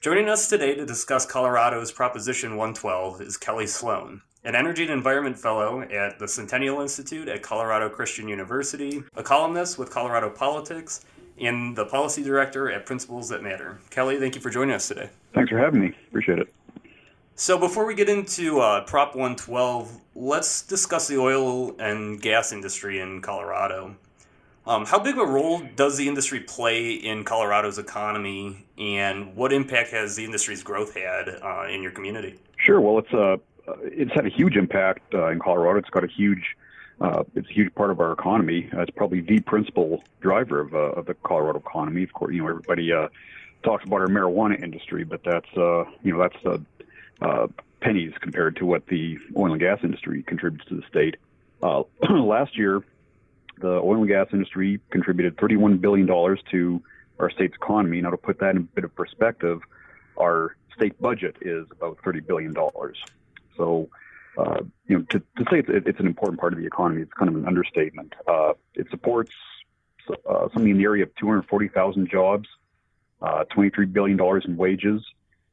Joining 0.00 0.30
us 0.30 0.48
today 0.48 0.74
to 0.76 0.86
discuss 0.86 1.26
Colorado's 1.26 1.92
Proposition 1.92 2.56
112 2.56 3.20
is 3.20 3.36
Kelly 3.36 3.66
Sloan 3.66 4.22
an 4.44 4.56
Energy 4.56 4.82
and 4.82 4.90
Environment 4.90 5.38
Fellow 5.38 5.82
at 5.82 6.18
the 6.18 6.26
Centennial 6.26 6.80
Institute 6.80 7.28
at 7.28 7.42
Colorado 7.42 7.88
Christian 7.88 8.26
University, 8.26 9.02
a 9.16 9.22
columnist 9.22 9.78
with 9.78 9.90
Colorado 9.90 10.30
Politics, 10.30 11.04
and 11.40 11.76
the 11.76 11.84
Policy 11.84 12.22
Director 12.22 12.70
at 12.70 12.84
Principles 12.84 13.28
That 13.28 13.42
Matter. 13.42 13.78
Kelly, 13.90 14.18
thank 14.18 14.34
you 14.34 14.40
for 14.40 14.50
joining 14.50 14.74
us 14.74 14.88
today. 14.88 15.10
Thanks 15.32 15.50
for 15.50 15.58
having 15.58 15.80
me. 15.80 15.92
Appreciate 16.08 16.38
it. 16.38 16.52
So, 17.34 17.58
before 17.58 17.86
we 17.86 17.94
get 17.94 18.08
into 18.08 18.60
uh, 18.60 18.84
Prop 18.84 19.14
112, 19.14 20.00
let's 20.14 20.62
discuss 20.62 21.08
the 21.08 21.18
oil 21.18 21.74
and 21.78 22.20
gas 22.20 22.52
industry 22.52 23.00
in 23.00 23.22
Colorado. 23.22 23.96
Um, 24.66 24.84
how 24.84 24.98
big 24.98 25.16
of 25.16 25.28
a 25.28 25.32
role 25.32 25.62
does 25.74 25.96
the 25.96 26.06
industry 26.06 26.40
play 26.40 26.92
in 26.92 27.24
Colorado's 27.24 27.78
economy, 27.78 28.66
and 28.76 29.34
what 29.34 29.52
impact 29.52 29.90
has 29.90 30.14
the 30.14 30.24
industry's 30.24 30.62
growth 30.62 30.94
had 30.94 31.28
uh, 31.42 31.66
in 31.68 31.82
your 31.82 31.90
community? 31.90 32.38
Sure. 32.58 32.80
Well, 32.80 32.98
it's 32.98 33.12
a 33.12 33.40
it's 33.82 34.12
had 34.12 34.26
a 34.26 34.30
huge 34.30 34.56
impact 34.56 35.14
uh, 35.14 35.28
in 35.28 35.38
Colorado. 35.38 35.78
It's 35.78 35.90
got 35.90 36.04
a 36.04 36.08
huge 36.08 36.56
uh, 37.00 37.24
it's 37.34 37.48
a 37.48 37.52
huge 37.52 37.74
part 37.74 37.90
of 37.90 38.00
our 38.00 38.12
economy. 38.12 38.68
Uh, 38.72 38.82
it's 38.82 38.90
probably 38.90 39.20
the 39.20 39.40
principal 39.40 40.04
driver 40.20 40.60
of, 40.60 40.74
uh, 40.74 40.78
of 40.78 41.06
the 41.06 41.14
Colorado 41.14 41.58
economy. 41.58 42.04
Of 42.04 42.12
course, 42.12 42.32
you 42.32 42.42
know 42.42 42.48
everybody 42.48 42.92
uh, 42.92 43.08
talks 43.62 43.84
about 43.84 44.00
our 44.00 44.08
marijuana 44.08 44.62
industry, 44.62 45.04
but 45.04 45.22
that's 45.24 45.48
uh, 45.56 45.84
you 46.02 46.12
know 46.12 46.18
that's 46.18 46.46
uh, 46.46 46.58
uh, 47.24 47.46
pennies 47.80 48.12
compared 48.20 48.56
to 48.56 48.66
what 48.66 48.86
the 48.86 49.18
oil 49.36 49.52
and 49.52 49.60
gas 49.60 49.80
industry 49.82 50.22
contributes 50.22 50.68
to 50.68 50.76
the 50.76 50.82
state. 50.88 51.16
Uh, 51.62 51.82
last 52.10 52.56
year, 52.56 52.82
the 53.58 53.68
oil 53.68 53.96
and 53.96 54.08
gas 54.08 54.28
industry 54.32 54.80
contributed 54.90 55.36
31 55.38 55.78
billion 55.78 56.06
dollars 56.06 56.40
to 56.50 56.82
our 57.18 57.30
state's 57.30 57.54
economy. 57.54 58.00
Now, 58.00 58.10
to 58.10 58.16
put 58.16 58.38
that 58.40 58.50
in 58.50 58.56
a 58.58 58.60
bit 58.60 58.84
of 58.84 58.94
perspective, 58.94 59.60
our 60.20 60.56
state 60.76 61.00
budget 61.00 61.36
is 61.40 61.66
about 61.70 61.98
30 62.04 62.20
billion 62.20 62.52
dollars. 62.52 63.02
So, 63.62 63.88
uh, 64.36 64.62
you 64.88 64.98
know, 64.98 65.04
to, 65.10 65.20
to 65.20 65.44
say 65.50 65.58
it's, 65.60 65.68
it's 65.86 66.00
an 66.00 66.06
important 66.06 66.40
part 66.40 66.52
of 66.52 66.58
the 66.58 66.66
economy, 66.66 67.02
it's 67.02 67.12
kind 67.12 67.28
of 67.28 67.36
an 67.36 67.46
understatement. 67.46 68.14
Uh, 68.26 68.54
it 68.74 68.88
supports 68.90 69.32
uh, 70.28 70.48
something 70.52 70.70
in 70.70 70.78
the 70.78 70.84
area 70.84 71.04
of 71.04 71.14
240,000 71.14 72.10
jobs, 72.10 72.48
uh, 73.20 73.44
$23 73.56 73.92
billion 73.92 74.18
in 74.44 74.56
wages, 74.56 75.02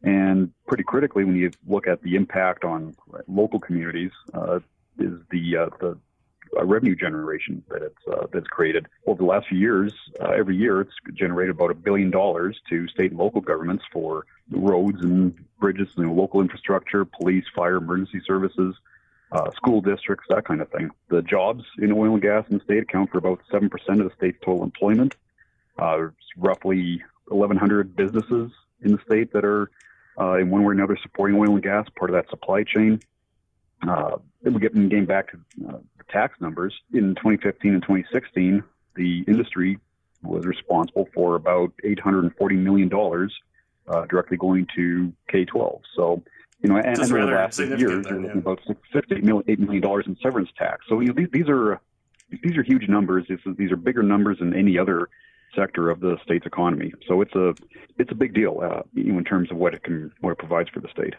and 0.02 0.52
pretty 0.66 0.84
critically, 0.84 1.24
when 1.24 1.36
you 1.36 1.52
look 1.68 1.88
at 1.88 2.02
the 2.02 2.16
impact 2.16 2.64
on 2.64 2.96
local 3.28 3.60
communities, 3.60 4.12
uh, 4.34 4.60
is 4.98 5.20
the 5.30 5.58
uh, 5.58 5.70
the 5.80 5.98
revenue 6.64 6.96
generation 6.96 7.62
that 7.70 7.82
it's 7.82 8.32
that's 8.32 8.48
created 8.48 8.88
over 9.08 9.18
the 9.18 9.26
last 9.26 9.48
few 9.50 9.58
years. 9.58 9.94
Every 10.22 10.56
year, 10.56 10.80
it's 10.80 10.94
generated 11.14 11.54
about 11.54 11.70
a 11.70 11.74
billion 11.74 12.12
dollars 12.12 12.58
to 12.70 12.88
state 12.88 13.12
and 13.12 13.20
local 13.20 13.42
governments 13.42 13.84
for 13.92 14.26
roads 14.52 15.02
and 15.02 15.34
bridges, 15.60 15.90
you 15.98 16.06
know, 16.06 16.14
local 16.14 16.42
infrastructure, 16.42 17.06
police, 17.06 17.46
fire, 17.56 17.78
emergency 17.78 18.22
services, 18.26 18.76
uh, 19.32 19.52
school 19.52 19.82
districts, 19.82 20.26
that 20.30 20.46
kind 20.46 20.62
of 20.62 20.70
thing. 20.70 20.90
The 21.10 21.22
jobs 21.22 21.64
in 21.78 21.92
oil 21.92 22.14
and 22.14 22.22
gas 22.22 22.46
in 22.50 22.58
the 22.58 22.64
state 22.64 22.84
account 22.84 23.12
for 23.12 23.18
about 23.20 23.42
seven 23.52 23.70
percent 23.70 24.02
of 24.02 24.10
the 24.10 24.16
state's 24.16 24.40
total 24.44 24.64
employment. 24.64 25.16
Uh, 25.78 26.10
roughly 26.38 27.02
1,100 27.28 27.96
businesses 27.96 28.52
in 28.82 28.92
the 28.92 29.00
state 29.06 29.32
that 29.32 29.46
are 29.46 29.72
uh, 30.20 30.34
in 30.34 30.50
one 30.50 30.62
way 30.62 30.70
or 30.70 30.72
another 30.72 30.98
supporting 31.02 31.38
oil 31.38 31.54
and 31.54 31.64
gas, 31.64 31.88
part 31.98 32.10
of 32.10 32.16
that 32.16 32.30
supply 32.30 32.64
chain. 32.64 33.00
Uh, 33.88 34.18
then 34.42 34.54
we 34.54 34.60
get 34.60 34.74
getting 34.74 35.06
back 35.06 35.32
to 35.32 35.38
uh, 35.70 35.78
the 35.98 36.04
tax 36.10 36.40
numbers. 36.42 36.74
In 36.94 37.16
2015 37.16 37.74
and 37.74 37.82
2016, 37.82 38.64
the 38.96 39.24
industry 39.28 39.80
was 40.22 40.46
responsible 40.46 41.08
for 41.14 41.36
about 41.36 41.72
840 41.84 42.56
million 42.58 42.90
dollars 42.90 43.34
uh, 43.90 44.06
directly 44.06 44.38
going 44.38 44.68
to 44.76 45.12
K-12. 45.30 45.82
So, 45.96 46.22
you 46.62 46.70
know, 46.70 46.78
and, 46.78 46.88
and 46.88 47.00
over 47.00 47.26
the 47.26 47.32
last 47.32 47.60
years, 47.60 48.06
then, 48.06 48.24
yeah. 48.24 48.38
about 48.38 48.60
50 48.94 49.22
million, 49.22 49.44
eight 49.48 49.60
million 49.60 49.82
dollars 49.82 50.06
in 50.08 50.18
severance 50.22 50.50
tax. 50.58 50.86
So, 50.90 51.00
you 51.00 51.08
know, 51.08 51.14
these, 51.14 51.30
these 51.32 51.50
are 51.50 51.82
these 52.44 52.58
are 52.58 52.64
huge 52.64 52.88
numbers. 52.88 53.26
these 53.58 53.72
are 53.72 53.76
bigger 53.76 54.04
numbers 54.04 54.38
than 54.40 54.54
any 54.54 54.78
other 54.78 55.10
sector 55.56 55.90
of 55.90 56.00
the 56.00 56.18
state's 56.24 56.46
economy. 56.46 56.94
So 57.08 57.22
it's 57.22 57.34
a 57.34 57.54
it's 57.98 58.12
a 58.12 58.16
big 58.16 58.34
deal 58.34 58.60
uh, 58.62 58.82
in 58.96 59.24
terms 59.24 59.52
of 59.52 59.58
what 59.58 59.74
it 59.74 59.84
can 59.84 60.12
what 60.22 60.32
it 60.32 60.38
provides 60.38 60.70
for 60.70 60.80
the 60.80 60.90
state. 60.90 61.16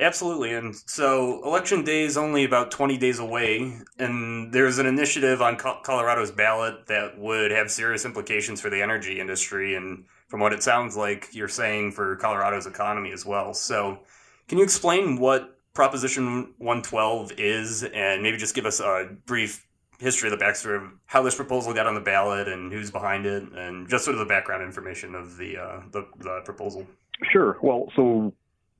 Absolutely. 0.00 0.54
And 0.54 0.76
so 0.76 1.42
election 1.44 1.84
day 1.84 2.04
is 2.04 2.16
only 2.16 2.44
about 2.44 2.70
20 2.70 2.96
days 2.98 3.18
away, 3.18 3.78
and 3.98 4.52
there's 4.52 4.78
an 4.78 4.86
initiative 4.86 5.42
on 5.42 5.56
Colorado's 5.56 6.30
ballot 6.30 6.86
that 6.86 7.18
would 7.18 7.50
have 7.50 7.68
serious 7.68 8.04
implications 8.04 8.60
for 8.60 8.70
the 8.70 8.80
energy 8.80 9.18
industry. 9.18 9.74
And 9.74 10.04
from 10.28 10.40
what 10.40 10.52
it 10.52 10.62
sounds 10.62 10.96
like, 10.96 11.28
you're 11.32 11.48
saying 11.48 11.92
for 11.92 12.16
Colorado's 12.16 12.66
economy 12.66 13.12
as 13.12 13.26
well. 13.26 13.54
So, 13.54 14.00
can 14.46 14.58
you 14.58 14.64
explain 14.64 15.18
what 15.18 15.58
Proposition 15.74 16.54
112 16.58 17.32
is, 17.38 17.84
and 17.84 18.22
maybe 18.22 18.36
just 18.36 18.54
give 18.54 18.66
us 18.66 18.80
a 18.80 19.08
brief 19.26 19.66
history 19.98 20.30
of 20.30 20.38
the 20.38 20.44
backstory 20.44 20.76
of 20.76 20.90
how 21.06 21.22
this 21.22 21.34
proposal 21.34 21.72
got 21.72 21.86
on 21.86 21.94
the 21.94 22.00
ballot 22.00 22.48
and 22.48 22.72
who's 22.72 22.90
behind 22.90 23.26
it, 23.26 23.44
and 23.52 23.88
just 23.88 24.04
sort 24.04 24.14
of 24.14 24.18
the 24.18 24.26
background 24.26 24.62
information 24.62 25.14
of 25.14 25.36
the 25.36 25.56
uh, 25.56 25.80
the, 25.92 26.06
the 26.18 26.40
proposal? 26.44 26.86
Sure. 27.30 27.58
Well, 27.62 27.92
so 27.94 28.32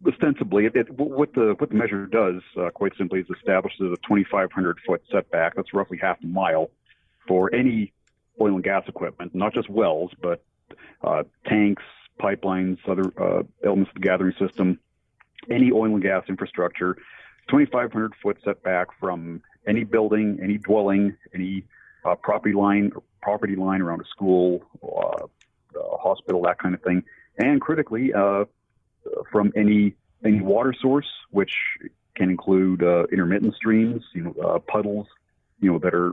ostensibly, 0.06 0.66
it, 0.66 0.76
it, 0.76 0.91
what 0.98 1.34
the 1.34 1.54
what 1.59 1.70
the 1.70 1.76
measure 1.76 2.06
does, 2.06 2.42
uh, 2.56 2.70
quite 2.70 2.92
simply, 2.97 3.20
is 3.20 3.26
establishes 3.30 3.80
a 3.80 3.97
2,500 4.09 4.78
foot 4.86 5.03
setback. 5.10 5.54
That's 5.56 5.72
roughly 5.72 5.98
half 5.98 6.19
a 6.22 6.26
mile 6.26 6.70
for 7.26 7.54
any 7.54 7.92
oil 8.41 8.54
and 8.54 8.65
gas 8.65 8.84
equipment, 8.88 9.34
not 9.34 9.54
just 9.54 9.69
wells, 9.69 10.10
but 10.20 10.42
uh, 11.02 11.22
tanks, 11.46 11.82
pipelines, 12.20 12.78
other 12.88 13.12
uh, 13.20 13.42
elements 13.64 13.90
of 13.90 13.94
the 13.94 14.06
gathering 14.06 14.34
system, 14.38 14.78
any 15.50 15.70
oil 15.72 15.94
and 15.94 16.02
gas 16.02 16.24
infrastructure. 16.28 16.96
2,500 17.48 18.12
foot 18.22 18.36
setback 18.44 18.88
from 19.00 19.40
any 19.66 19.84
building, 19.84 20.38
any 20.42 20.58
dwelling, 20.58 21.16
any 21.34 21.64
uh, 22.04 22.14
property 22.14 22.54
line, 22.54 22.92
property 23.22 23.56
line 23.56 23.80
around 23.80 24.00
a 24.00 24.04
school, 24.04 24.62
uh, 24.82 25.26
a 25.78 25.96
hospital, 25.96 26.42
that 26.42 26.58
kind 26.58 26.74
of 26.74 26.82
thing, 26.82 27.02
and 27.38 27.60
critically 27.60 28.12
uh, 28.12 28.44
from 29.32 29.52
any 29.56 29.94
any 30.24 30.40
water 30.40 30.74
source, 30.80 31.06
which 31.30 31.52
can 32.16 32.28
include 32.28 32.82
uh, 32.82 33.04
intermittent 33.12 33.54
streams, 33.54 34.02
you 34.12 34.22
know, 34.24 34.62
puddles, 34.66 35.06
you 35.60 35.70
know, 35.70 35.78
that 35.78 35.94
are 35.94 36.12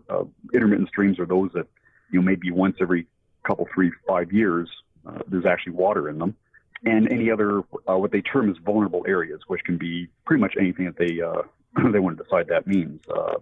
intermittent 0.53 0.87
streams 0.87 1.19
are 1.19 1.25
those 1.25 1.51
that 1.53 1.67
you 2.11 2.19
know 2.19 2.25
maybe 2.25 2.51
once 2.51 2.77
every 2.79 3.07
couple, 3.45 3.67
three, 3.73 3.91
five 4.07 4.31
years, 4.31 4.69
uh, 5.05 5.19
there's 5.27 5.45
actually 5.45 5.73
water 5.73 6.09
in 6.09 6.17
them, 6.17 6.35
and 6.83 7.11
any 7.11 7.31
other 7.31 7.59
uh, 7.87 7.97
what 7.97 8.11
they 8.11 8.21
term 8.21 8.49
as 8.49 8.57
vulnerable 8.57 9.05
areas, 9.07 9.41
which 9.47 9.63
can 9.63 9.77
be 9.77 10.07
pretty 10.25 10.41
much 10.41 10.55
anything 10.59 10.85
that 10.85 10.97
they 10.97 11.21
uh, 11.21 11.41
they 11.91 11.99
want 11.99 12.17
to 12.17 12.23
decide 12.23 12.47
that 12.47 12.67
means. 12.67 13.01
Uh, 13.07 13.35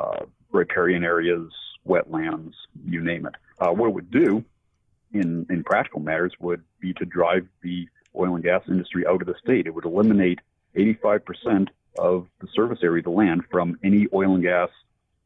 uh, 0.00 0.24
riparian 0.50 1.04
areas, 1.04 1.50
wetlands, 1.86 2.52
you 2.86 3.02
name 3.02 3.26
it. 3.26 3.34
Uh, 3.58 3.70
what 3.70 3.88
it 3.88 3.94
would 3.94 4.10
do 4.10 4.44
in, 5.12 5.46
in 5.50 5.64
practical 5.64 6.00
matters 6.00 6.32
would 6.38 6.62
be 6.80 6.92
to 6.94 7.04
drive 7.04 7.46
the 7.62 7.88
oil 8.16 8.34
and 8.34 8.44
gas 8.44 8.62
industry 8.68 9.06
out 9.06 9.20
of 9.20 9.26
the 9.26 9.34
state. 9.42 9.66
It 9.66 9.74
would 9.74 9.84
eliminate 9.84 10.40
85% 10.76 11.68
of 11.98 12.26
the 12.40 12.48
surface 12.54 12.78
area 12.82 13.00
of 13.00 13.04
the 13.04 13.10
land 13.10 13.42
from 13.50 13.78
any 13.82 14.06
oil 14.12 14.34
and 14.34 14.42
gas 14.42 14.70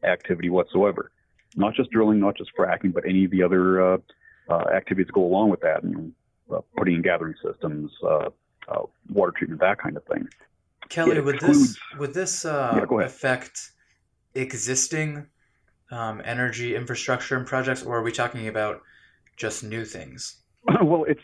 activity 0.02 0.48
whatsoever. 0.48 1.10
Not 1.54 1.74
just 1.74 1.90
drilling, 1.90 2.20
not 2.20 2.36
just 2.36 2.50
fracking, 2.58 2.92
but 2.92 3.04
any 3.06 3.24
of 3.24 3.30
the 3.30 3.42
other 3.42 4.00
uh, 4.48 4.64
activities 4.74 5.06
that 5.06 5.12
go 5.12 5.24
along 5.24 5.50
with 5.50 5.60
that, 5.60 5.82
and 5.82 6.12
uh, 6.52 6.60
putting 6.76 6.96
in 6.96 7.02
gathering 7.02 7.34
systems, 7.44 7.90
uh, 8.04 8.28
uh, 8.68 8.82
water 9.10 9.32
treatment, 9.36 9.60
that 9.60 9.78
kind 9.78 9.96
of 9.96 10.04
thing. 10.04 10.28
Kelly, 10.88 11.20
would 11.20 11.40
this 11.40 11.78
would 11.98 12.14
this 12.14 12.44
uh, 12.44 12.84
yeah, 12.90 13.04
affect 13.04 13.72
existing 14.34 15.26
um, 15.90 16.20
energy 16.24 16.74
infrastructure 16.74 17.36
and 17.36 17.46
projects, 17.46 17.82
or 17.82 17.98
are 17.98 18.02
we 18.02 18.12
talking 18.12 18.48
about 18.48 18.82
just 19.36 19.64
new 19.64 19.84
things? 19.84 20.42
well, 20.82 21.04
it's 21.04 21.22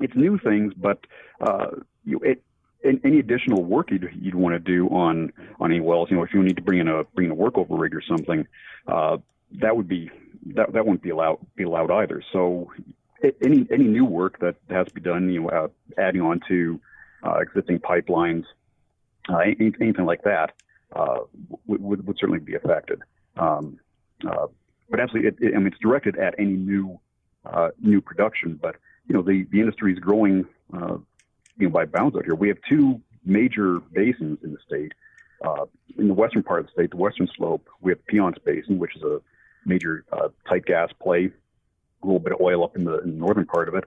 it's 0.00 0.14
new 0.14 0.38
things, 0.38 0.72
but 0.74 0.98
uh, 1.40 1.68
you, 2.04 2.20
it, 2.20 2.42
any 2.84 3.18
additional 3.18 3.64
work 3.64 3.90
you'd, 3.90 4.08
you'd 4.20 4.34
want 4.34 4.54
to 4.54 4.58
do 4.58 4.88
on 4.88 5.32
on 5.60 5.70
any 5.70 5.80
wells, 5.80 6.08
you 6.10 6.16
know, 6.16 6.22
if 6.22 6.32
you 6.32 6.42
need 6.42 6.56
to 6.56 6.62
bring 6.62 6.78
in 6.78 6.88
a 6.88 7.04
bring 7.14 7.26
in 7.26 7.32
a 7.32 7.36
workover 7.36 7.78
rig 7.78 7.94
or 7.94 8.02
something, 8.08 8.46
uh, 8.86 9.16
that 9.60 9.76
would 9.76 9.88
be 9.88 10.10
that 10.54 10.72
that 10.72 10.84
wouldn't 10.84 11.02
be 11.02 11.10
allowed 11.10 11.38
be 11.56 11.64
allowed 11.64 11.90
either. 11.90 12.22
So 12.32 12.70
any 13.22 13.66
any 13.70 13.84
new 13.84 14.04
work 14.04 14.38
that 14.40 14.56
has 14.70 14.86
to 14.88 14.94
be 14.94 15.00
done, 15.00 15.30
you 15.30 15.42
know, 15.42 15.48
uh, 15.48 15.68
adding 15.98 16.20
on 16.20 16.40
to 16.48 16.80
uh, 17.22 17.38
existing 17.38 17.80
pipelines, 17.80 18.44
uh, 19.28 19.38
anything, 19.38 19.94
like 20.04 20.22
that, 20.22 20.52
uh, 20.94 21.20
would, 21.66 22.06
would, 22.06 22.16
certainly 22.18 22.38
be 22.38 22.54
affected. 22.54 23.00
Um, 23.36 23.78
uh, 24.26 24.46
but 24.88 25.00
absolutely, 25.00 25.28
it, 25.28 25.36
it, 25.40 25.54
I 25.54 25.58
mean, 25.58 25.68
it's 25.68 25.78
directed 25.78 26.16
at 26.18 26.34
any 26.38 26.52
new 26.52 27.00
new 27.80 28.00
production. 28.00 28.58
But 28.60 28.76
you 29.08 29.14
know, 29.14 29.22
the 29.22 29.46
the 29.50 29.60
industry 29.60 29.92
is 29.92 29.98
growing, 29.98 30.46
you 30.72 31.06
know, 31.58 31.68
by 31.70 31.84
bounds 31.86 32.16
out 32.16 32.24
here. 32.24 32.34
We 32.34 32.48
have 32.48 32.58
two 32.68 33.00
major 33.24 33.80
basins 33.92 34.38
in 34.42 34.52
the 34.52 34.58
state. 34.66 34.92
In 35.98 36.08
the 36.08 36.14
western 36.14 36.42
part 36.42 36.60
of 36.60 36.66
the 36.66 36.72
state, 36.72 36.90
the 36.90 36.96
western 36.96 37.28
slope, 37.36 37.66
we 37.80 37.90
have 37.92 38.04
Piceance 38.06 38.36
Basin, 38.44 38.78
which 38.78 38.94
is 38.96 39.02
a 39.02 39.20
major 39.66 40.04
uh, 40.12 40.28
tight 40.48 40.64
gas 40.64 40.90
play, 41.02 41.30
a 42.02 42.06
little 42.06 42.20
bit 42.20 42.32
of 42.32 42.40
oil 42.40 42.64
up 42.64 42.76
in 42.76 42.84
the, 42.84 42.98
in 43.00 43.10
the 43.10 43.16
northern 43.16 43.46
part 43.46 43.68
of 43.68 43.74
it. 43.74 43.84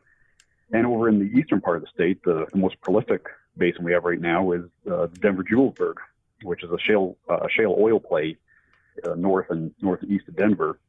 And 0.71 0.85
over 0.85 1.09
in 1.09 1.19
the 1.19 1.39
eastern 1.39 1.61
part 1.61 1.77
of 1.77 1.83
the 1.83 1.89
state, 1.93 2.23
the, 2.23 2.45
the 2.51 2.57
most 2.57 2.79
prolific 2.81 3.25
basin 3.57 3.83
we 3.83 3.93
have 3.93 4.03
right 4.03 4.21
now 4.21 4.51
is 4.51 4.63
uh, 4.91 5.07
Denver 5.19 5.43
Julesburg, 5.43 5.95
which 6.43 6.63
is 6.63 6.69
a 6.71 6.79
shale 6.79 7.17
uh, 7.27 7.47
shale 7.49 7.75
oil 7.77 7.99
play 7.99 8.37
uh, 9.05 9.15
north 9.15 9.47
and 9.49 9.71
northeast 9.81 10.27
of 10.27 10.35
Denver. 10.35 10.79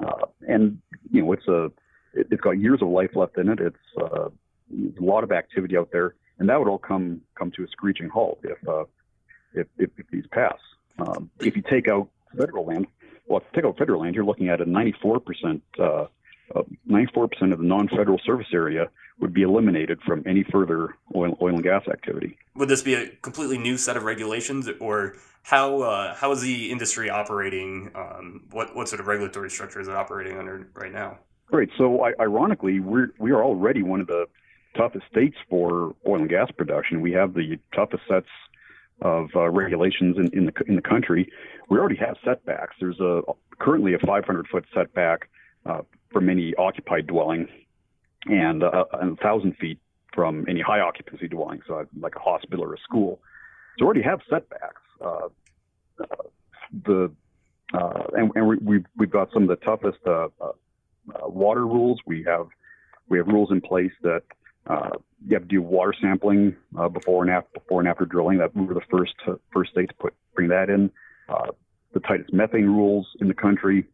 Uh, 0.00 0.26
and 0.46 0.80
you 1.10 1.22
know, 1.22 1.32
it's 1.32 1.48
a 1.48 1.70
it, 2.14 2.26
has 2.30 2.40
got 2.40 2.52
years 2.52 2.82
of 2.82 2.88
life 2.88 3.14
left 3.14 3.38
in 3.38 3.48
it. 3.48 3.60
It's 3.60 3.76
uh, 4.00 4.28
a 4.28 5.02
lot 5.04 5.24
of 5.24 5.32
activity 5.32 5.76
out 5.76 5.90
there, 5.90 6.14
and 6.38 6.48
that 6.48 6.58
would 6.58 6.68
all 6.68 6.78
come 6.78 7.22
come 7.34 7.50
to 7.52 7.64
a 7.64 7.68
screeching 7.68 8.08
halt 8.08 8.40
if 8.44 8.68
uh, 8.68 8.84
if, 9.54 9.66
if, 9.78 9.90
if, 9.96 10.06
these 10.10 10.26
pass. 10.30 10.58
Um, 10.98 11.30
if 11.40 11.56
you 11.56 11.62
take 11.62 11.88
out 11.88 12.08
federal 12.36 12.66
land, 12.66 12.86
well, 13.28 13.38
if 13.40 13.44
you 13.52 13.62
take 13.62 13.68
out 13.68 13.78
federal 13.78 14.02
land, 14.02 14.14
you're 14.14 14.24
looking 14.24 14.48
at 14.48 14.60
a 14.60 14.64
94 14.64 15.20
percent. 15.20 15.62
Uh, 15.78 16.06
94% 16.90 17.52
of 17.52 17.58
the 17.58 17.64
non-federal 17.64 18.18
service 18.24 18.46
area 18.54 18.88
would 19.20 19.34
be 19.34 19.42
eliminated 19.42 20.00
from 20.06 20.22
any 20.26 20.44
further 20.44 20.94
oil, 21.14 21.36
oil 21.42 21.54
and 21.54 21.62
gas 21.62 21.82
activity. 21.88 22.38
Would 22.54 22.68
this 22.68 22.82
be 22.82 22.94
a 22.94 23.08
completely 23.08 23.58
new 23.58 23.76
set 23.76 23.96
of 23.96 24.04
regulations, 24.04 24.68
or 24.80 25.16
how 25.42 25.82
uh, 25.82 26.14
how 26.14 26.32
is 26.32 26.40
the 26.40 26.70
industry 26.70 27.10
operating? 27.10 27.90
Um, 27.94 28.44
what 28.50 28.74
what 28.74 28.88
sort 28.88 29.00
of 29.00 29.06
regulatory 29.06 29.50
structure 29.50 29.80
is 29.80 29.88
it 29.88 29.94
operating 29.94 30.38
under 30.38 30.68
right 30.74 30.92
now? 30.92 31.18
Right. 31.50 31.68
So, 31.78 32.04
I, 32.04 32.12
ironically, 32.20 32.80
we're 32.80 33.08
we 33.18 33.30
are 33.30 33.42
already 33.42 33.82
one 33.82 34.00
of 34.00 34.06
the 34.06 34.26
toughest 34.76 35.06
states 35.10 35.36
for 35.48 35.94
oil 36.06 36.20
and 36.20 36.28
gas 36.28 36.50
production. 36.56 37.00
We 37.00 37.12
have 37.12 37.34
the 37.34 37.58
toughest 37.74 38.02
sets 38.08 38.26
of 39.02 39.28
uh, 39.34 39.48
regulations 39.48 40.16
in, 40.18 40.28
in 40.36 40.46
the 40.46 40.52
in 40.66 40.76
the 40.76 40.82
country. 40.82 41.30
We 41.68 41.78
already 41.78 41.96
have 41.96 42.16
setbacks. 42.24 42.76
There's 42.80 43.00
a 43.00 43.22
currently 43.58 43.94
a 43.94 43.98
500 43.98 44.46
foot 44.48 44.64
setback 44.74 45.28
uh, 45.66 45.82
from 46.12 46.28
any 46.28 46.54
occupied 46.56 47.06
dwelling 47.06 47.48
and, 48.26 48.62
uh, 48.62 48.84
and 48.94 49.10
1,000 49.10 49.56
feet 49.56 49.78
from 50.14 50.44
any 50.48 50.60
high 50.60 50.80
occupancy 50.80 51.28
dwelling, 51.28 51.60
so 51.66 51.84
like 52.00 52.16
a 52.16 52.20
hospital 52.20 52.64
or 52.64 52.74
a 52.74 52.78
school. 52.78 53.20
So 53.78 53.84
already 53.84 54.02
have 54.02 54.20
setbacks. 54.28 54.82
Uh, 55.00 55.28
uh, 56.00 56.06
the 56.84 57.12
uh, 57.74 58.02
and, 58.14 58.30
and 58.34 58.48
we, 58.48 58.56
we've 58.56 58.86
we've 58.96 59.10
got 59.10 59.32
some 59.32 59.42
of 59.44 59.48
the 59.48 59.56
toughest 59.56 59.98
uh, 60.06 60.28
uh, 60.40 61.28
water 61.28 61.66
rules. 61.66 62.00
We 62.06 62.24
have 62.24 62.48
we 63.08 63.18
have 63.18 63.26
rules 63.28 63.50
in 63.52 63.60
place 63.60 63.92
that 64.02 64.22
you 64.68 65.34
have 65.34 65.42
to 65.42 65.48
do 65.48 65.62
water 65.62 65.94
sampling 66.00 66.56
before 66.92 67.22
and 67.22 67.32
after 67.32 67.60
before 67.60 67.80
and 67.80 67.88
after 67.88 68.04
drilling. 68.04 68.38
That 68.38 68.54
we 68.54 68.64
were 68.64 68.74
the 68.74 68.80
first 68.90 69.14
first 69.52 69.72
state 69.72 69.88
to 69.88 69.94
put 69.94 70.14
bring 70.34 70.48
that 70.48 70.70
in. 70.70 70.90
the 71.28 72.00
tightest 72.00 72.32
methane 72.32 72.66
rules 72.66 73.06
in 73.20 73.28
the 73.28 73.34
country. 73.34 73.86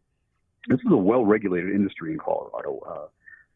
This 0.67 0.79
is 0.79 0.91
a 0.91 0.97
well-regulated 0.97 1.69
industry 1.69 2.11
in 2.11 2.17
Colorado. 2.17 2.79
Uh, 2.87 3.07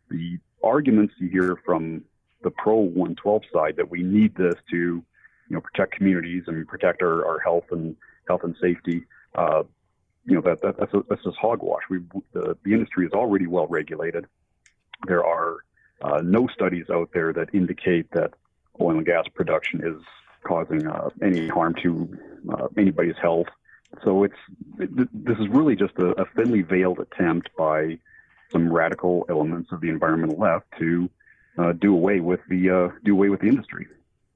the 0.10 0.38
arguments 0.64 1.14
you 1.20 1.28
hear 1.28 1.58
from 1.66 2.04
the 2.44 2.52
pro 2.52 2.76
112 2.76 3.44
side 3.54 3.76
that 3.78 3.90
we 3.90 4.04
need 4.04 4.36
this 4.36 4.56
to, 4.70 4.78
you 4.78 5.04
know, 5.50 5.62
protect 5.62 5.94
communities 5.94 6.44
and 6.48 6.68
protect 6.68 7.02
our, 7.02 7.26
our 7.26 7.40
health 7.40 7.66
and 7.72 7.96
health 8.28 8.44
and 8.44 8.56
safety. 8.62 9.06
Uh, 9.36 9.64
you 10.26 10.36
know 10.36 10.42
that, 10.42 10.62
that 10.62 10.78
that's 10.78 10.94
a, 10.94 11.04
that's 11.10 11.24
just 11.24 11.38
hogwash. 11.38 11.84
We 11.90 12.00
the, 12.34 12.58
the 12.64 12.74
industry 12.74 13.06
is 13.06 13.12
already 13.14 13.48
well 13.48 13.68
regulated. 13.68 14.26
There 15.08 15.26
are 15.26 15.58
uh, 16.02 16.22
no 16.24 16.48
studies 16.48 16.86
out 16.92 17.10
there 17.14 17.34
that 17.34 17.50
indicate 17.54 18.10
that 18.12 18.34
oil 18.80 18.98
and 18.98 19.06
gas 19.06 19.26
production 19.34 19.82
is 19.84 20.02
causing 20.44 20.88
uh, 20.88 21.10
any 21.22 21.48
harm 21.48 21.76
to 21.84 22.18
uh, 22.52 22.68
anybody's 22.78 23.18
health. 23.22 23.48
So 24.04 24.24
it's 24.24 24.36
it, 24.80 24.90
this 25.26 25.38
is 25.40 25.48
really 25.50 25.76
just 25.76 25.94
a, 25.98 26.10
a, 26.22 26.26
thinly 26.36 26.62
veiled 26.62 27.00
attempt 27.00 27.50
by 27.58 27.98
some 28.52 28.72
radical 28.72 29.26
elements 29.30 29.72
of 29.72 29.82
the 29.82 29.90
environmental 29.90 30.38
left 30.38 30.66
to 30.78 31.10
uh, 31.58 31.74
do 31.74 31.94
away 31.94 32.20
with 32.20 32.40
the 32.50 32.70
uh, 32.70 32.90
do 33.04 33.14
away 33.14 33.30
with 33.30 33.42
the 33.42 33.48
industry. 33.48 33.88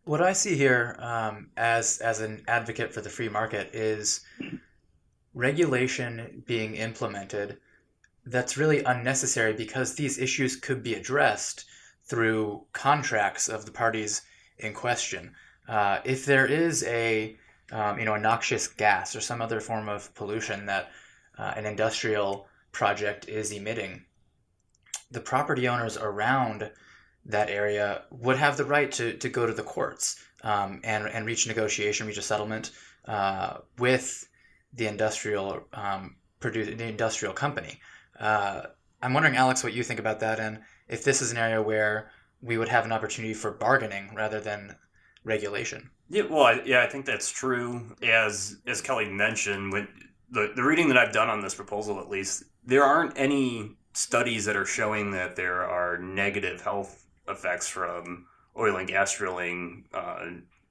What 0.06 0.22
I 0.22 0.34
see 0.34 0.56
here 0.56 0.98
um, 1.00 1.50
as 1.56 2.00
as 2.00 2.20
an 2.20 2.44
advocate 2.48 2.94
for 2.94 3.02
the 3.02 3.10
free 3.10 3.30
market 3.30 3.74
is 3.74 4.22
regulation 5.34 6.44
being 6.46 6.76
implemented 6.76 7.58
that's 8.26 8.58
really 8.58 8.84
unnecessary 8.84 9.54
because 9.54 9.96
these 9.96 10.18
issues 10.18 10.56
could 10.56 10.82
be 10.84 10.94
addressed 10.94 11.66
through 12.06 12.66
contracts 12.74 13.48
of 13.48 13.66
the 13.66 13.72
parties 13.72 14.22
in 14.58 14.74
question. 14.74 15.34
Uh, 15.68 16.00
if 16.04 16.26
there 16.26 16.46
is 16.46 16.84
a 16.84 17.38
um, 17.72 17.98
you 17.98 18.06
know, 18.06 18.14
a 18.14 18.20
noxious 18.20 18.68
gas 18.68 19.16
or 19.16 19.22
some 19.22 19.42
other 19.42 19.60
form 19.60 19.90
of 19.90 20.14
pollution 20.14 20.66
that 20.68 20.92
uh, 21.38 21.54
an 21.56 21.66
industrial 21.66 22.48
project 22.72 23.28
is 23.28 23.52
emitting, 23.52 24.06
the 25.12 25.20
property 25.20 25.68
owners 25.68 25.98
around 25.98 26.70
that 27.26 27.50
area 27.50 28.04
would 28.12 28.38
have 28.38 28.58
the 28.58 28.66
right 28.66 28.92
to, 28.92 29.14
to 29.18 29.30
go 29.30 29.46
to 29.46 29.54
the 29.54 29.64
courts 29.64 30.24
um, 30.44 30.82
and, 30.84 31.08
and 31.08 31.26
reach 31.26 31.48
negotiation, 31.48 32.06
reach 32.06 32.18
a 32.18 32.22
settlement 32.22 32.72
uh, 33.06 33.58
with 33.80 34.28
the 34.74 34.88
industrial 34.88 35.64
um, 35.74 36.16
produce, 36.40 36.68
the 36.68 36.88
industrial 36.88 37.34
company. 37.34 37.80
Uh, 38.20 38.64
I'm 39.02 39.14
wondering, 39.14 39.36
Alex, 39.36 39.64
what 39.64 39.74
you 39.74 39.84
think 39.84 40.00
about 40.00 40.20
that, 40.22 40.40
and 40.40 40.60
if 40.88 41.04
this 41.04 41.22
is 41.22 41.32
an 41.32 41.38
area 41.38 41.62
where 41.62 42.12
we 42.42 42.58
would 42.58 42.70
have 42.70 42.86
an 42.86 42.92
opportunity 42.92 43.34
for 43.34 43.52
bargaining 43.52 44.14
rather 44.14 44.40
than 44.40 44.76
regulation. 45.24 45.90
Yeah, 46.10 46.24
well, 46.30 46.44
I, 46.44 46.62
yeah, 46.66 46.84
I 46.84 46.88
think 46.88 47.06
that's 47.06 47.32
true. 47.32 47.96
As 48.04 48.58
as 48.68 48.82
Kelly 48.82 49.10
mentioned, 49.10 49.72
when 49.72 49.88
the 50.30 50.52
the 50.56 50.64
reading 50.64 50.88
that 50.90 50.98
I've 50.98 51.14
done 51.14 51.30
on 51.30 51.42
this 51.42 51.56
proposal, 51.56 52.00
at 52.00 52.10
least, 52.10 52.44
there 52.66 52.84
aren't 52.84 53.18
any 53.18 53.78
studies 53.94 54.46
that 54.46 54.56
are 54.56 54.66
showing 54.66 55.12
that 55.12 55.36
there 55.36 55.64
are 55.64 55.98
negative 55.98 56.62
health 56.62 57.06
effects 57.28 57.68
from 57.68 58.26
oil 58.58 58.76
and 58.76 58.88
gas 58.88 59.18
drilling 59.18 59.86
uh, 59.94 60.26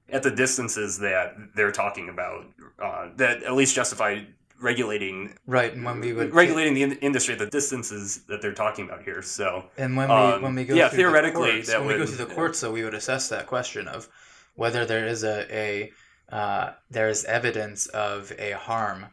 at 0.09 0.23
the 0.23 0.31
distances 0.31 0.99
that 0.99 1.35
they're 1.55 1.71
talking 1.71 2.09
about 2.09 2.45
uh, 2.81 3.09
that 3.15 3.43
at 3.43 3.53
least 3.53 3.75
justify 3.75 4.21
regulating 4.63 5.37
right 5.45 5.75
when 5.75 5.99
we 5.99 6.13
would 6.13 6.33
regulating 6.33 6.73
the 6.73 6.83
in- 6.83 6.97
industry 6.99 7.35
the 7.35 7.45
distances 7.47 8.23
that 8.27 8.41
they're 8.41 8.53
talking 8.53 8.85
about 8.85 9.03
here 9.03 9.21
so 9.21 9.65
and 9.77 9.95
when 9.97 10.07
we 10.07 10.15
um, 10.15 10.41
when 10.41 10.55
we 10.55 10.63
go 10.63 10.73
yeah 10.73 10.89
theoretically 10.89 11.51
courts, 11.51 11.67
that 11.67 11.79
when 11.79 11.87
would, 11.87 11.99
we 11.99 12.05
go 12.05 12.11
through 12.11 12.25
the 12.25 12.33
courts 12.33 12.59
so 12.59 12.71
we 12.71 12.83
would 12.83 12.93
assess 12.93 13.27
that 13.27 13.45
question 13.45 13.87
of 13.87 14.07
whether 14.55 14.85
there 14.85 15.05
is 15.05 15.23
a, 15.23 15.45
a 15.55 15.91
uh, 16.33 16.73
there 16.89 17.09
is 17.09 17.25
evidence 17.25 17.87
of 17.87 18.31
a 18.39 18.51
harm 18.51 19.07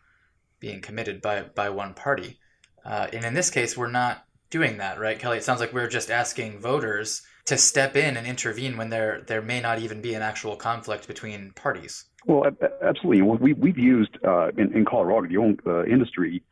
being 0.59 0.81
committed 0.81 1.21
by 1.21 1.43
by 1.43 1.69
one 1.69 1.95
party. 1.95 2.39
Uh, 2.85 3.09
and 3.13 3.25
in 3.25 3.35
this 3.35 3.51
case, 3.51 3.77
we're 3.77 3.91
not 3.91 4.25
doing 4.51 4.79
that, 4.79 4.99
right, 4.99 5.19
Kelly? 5.19 5.39
It 5.39 5.45
sounds 5.45 5.61
like 5.61 5.73
we're 5.73 5.89
just 5.89 6.11
asking 6.11 6.59
voters 6.59 7.23
to 7.47 7.57
step 7.57 7.97
in 7.97 8.17
and 8.17 8.27
intervene 8.27 8.77
when 8.77 8.91
there 8.91 9.23
there 9.27 9.43
may 9.43 9.61
not 9.61 9.79
even 9.79 10.01
be 10.01 10.15
an 10.15 10.23
actual 10.23 10.57
conflict 10.57 11.09
between 11.09 11.53
parties. 11.53 12.05
Well, 12.27 12.45
absolutely. 12.83 13.23
We 13.23 13.53
we've 13.55 13.79
used 13.79 14.19
uh, 14.25 14.49
in 14.59 14.73
in 14.75 14.85
Colorado 14.85 15.29
the 15.29 15.37
own, 15.39 15.59
uh, 15.67 15.85
industry 15.85 16.43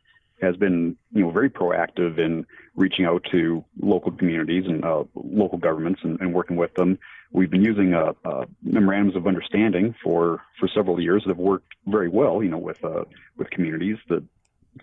has 0.41 0.55
been 0.55 0.95
you 1.13 1.21
know 1.21 1.31
very 1.31 1.49
proactive 1.49 2.17
in 2.17 2.45
reaching 2.75 3.05
out 3.05 3.25
to 3.31 3.63
local 3.81 4.11
communities 4.11 4.63
and 4.65 4.83
uh, 4.85 5.03
local 5.13 5.57
governments 5.57 5.99
and, 6.03 6.19
and, 6.21 6.33
working 6.33 6.55
with 6.55 6.73
them. 6.75 6.97
We've 7.31 7.51
been 7.51 7.63
using 7.63 7.93
uh, 7.93 8.13
uh, 8.23 8.45
memorandums 8.63 9.17
of 9.17 9.27
understanding 9.27 9.93
for, 10.01 10.41
for 10.59 10.69
several 10.73 11.01
years 11.01 11.23
that 11.23 11.29
have 11.29 11.37
worked 11.37 11.73
very 11.85 12.07
well, 12.07 12.41
you 12.41 12.49
know, 12.49 12.57
with 12.57 12.83
uh, 12.83 13.03
with 13.37 13.49
communities 13.49 13.97
that 14.07 14.23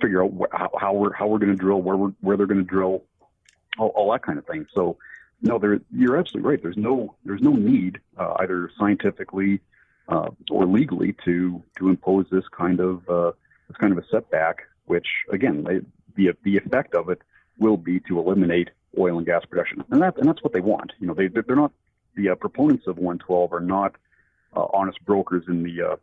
figure 0.01 0.25
out 0.25 0.33
wh- 0.33 0.79
how, 0.79 0.93
we're 0.93 1.13
how 1.13 1.27
we're 1.27 1.39
going 1.39 1.53
to 1.53 1.57
drill, 1.57 1.81
where 1.83 1.97
we're, 1.97 2.13
where 2.21 2.37
they're 2.37 2.47
going 2.47 2.59
to 2.59 2.65
drill, 2.65 3.03
all, 3.79 3.89
all, 3.89 4.13
that 4.13 4.23
kind 4.23 4.39
of 4.39 4.47
thing. 4.47 4.67
So, 4.75 4.97
no, 5.43 5.59
there 5.59 5.81
you're 5.95 6.17
absolutely 6.17 6.51
right. 6.51 6.63
There's 6.63 6.77
no 6.77 7.15
there's 7.25 7.43
no 7.43 7.53
need 7.53 8.01
uh, 8.17 8.35
either 8.39 8.71
scientifically 8.79 9.61
uh, 10.09 10.31
or 10.51 10.65
legally 10.65 11.15
to 11.25 11.63
to 11.79 11.89
impose 11.89 12.27
this 12.31 12.45
kind 12.49 12.81
of 12.81 13.05
this 13.69 13.77
kind 13.77 13.93
of 13.93 13.99
a 13.99 14.07
setback 14.11 14.63
which 14.87 15.07
again, 15.31 15.85
the 16.17 16.33
the 16.43 16.57
effect 16.57 16.95
of 16.95 17.11
it 17.11 17.21
will 17.59 17.77
be 17.77 18.01
to 18.01 18.19
eliminate 18.19 18.71
oil 18.99 19.19
and 19.19 19.27
gas 19.27 19.45
production, 19.45 19.85
and 19.91 20.01
that 20.01 20.17
and 20.17 20.29
that's 20.29 20.43
what 20.43 20.53
they 20.53 20.61
want. 20.61 20.93
You 20.99 21.09
know, 21.09 21.15
they 21.15 21.29
they're 21.29 21.57
not 21.57 21.73
the 22.15 22.31
uh, 22.31 22.35
proponents 22.37 22.87
of 22.87 22.97
112 22.97 23.53
are 23.53 23.61
not 23.61 23.95
uh, 24.57 24.67
honest 24.73 25.05
brokers 25.05 25.45
in 25.49 25.63
the 25.63 25.83
uh, 25.83 25.97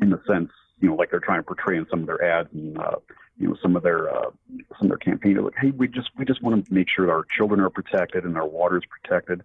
in 0.00 0.10
the 0.10 0.22
sense 0.28 0.50
you 0.80 0.88
know 0.88 0.94
like 0.94 1.10
they're 1.10 1.20
trying 1.20 1.40
to 1.40 1.44
portray 1.44 1.76
in 1.76 1.86
some 1.90 2.00
of 2.00 2.06
their 2.06 2.22
ads 2.22 2.48
and 2.52 2.78
uh, 2.78 2.96
you 3.38 3.48
know 3.48 3.56
some 3.62 3.76
of 3.76 3.82
their 3.82 4.14
uh, 4.14 4.30
some 4.78 4.82
of 4.82 4.88
their 4.88 4.98
campaign. 4.98 5.34
They're 5.34 5.42
like, 5.42 5.54
hey, 5.60 5.70
we 5.70 5.88
just 5.88 6.10
we 6.16 6.24
just 6.24 6.42
want 6.42 6.66
to 6.66 6.74
make 6.74 6.88
sure 6.88 7.10
our 7.10 7.24
children 7.36 7.60
are 7.60 7.70
protected 7.70 8.24
and 8.24 8.36
our 8.36 8.46
water 8.46 8.78
is 8.78 8.84
protected. 8.86 9.42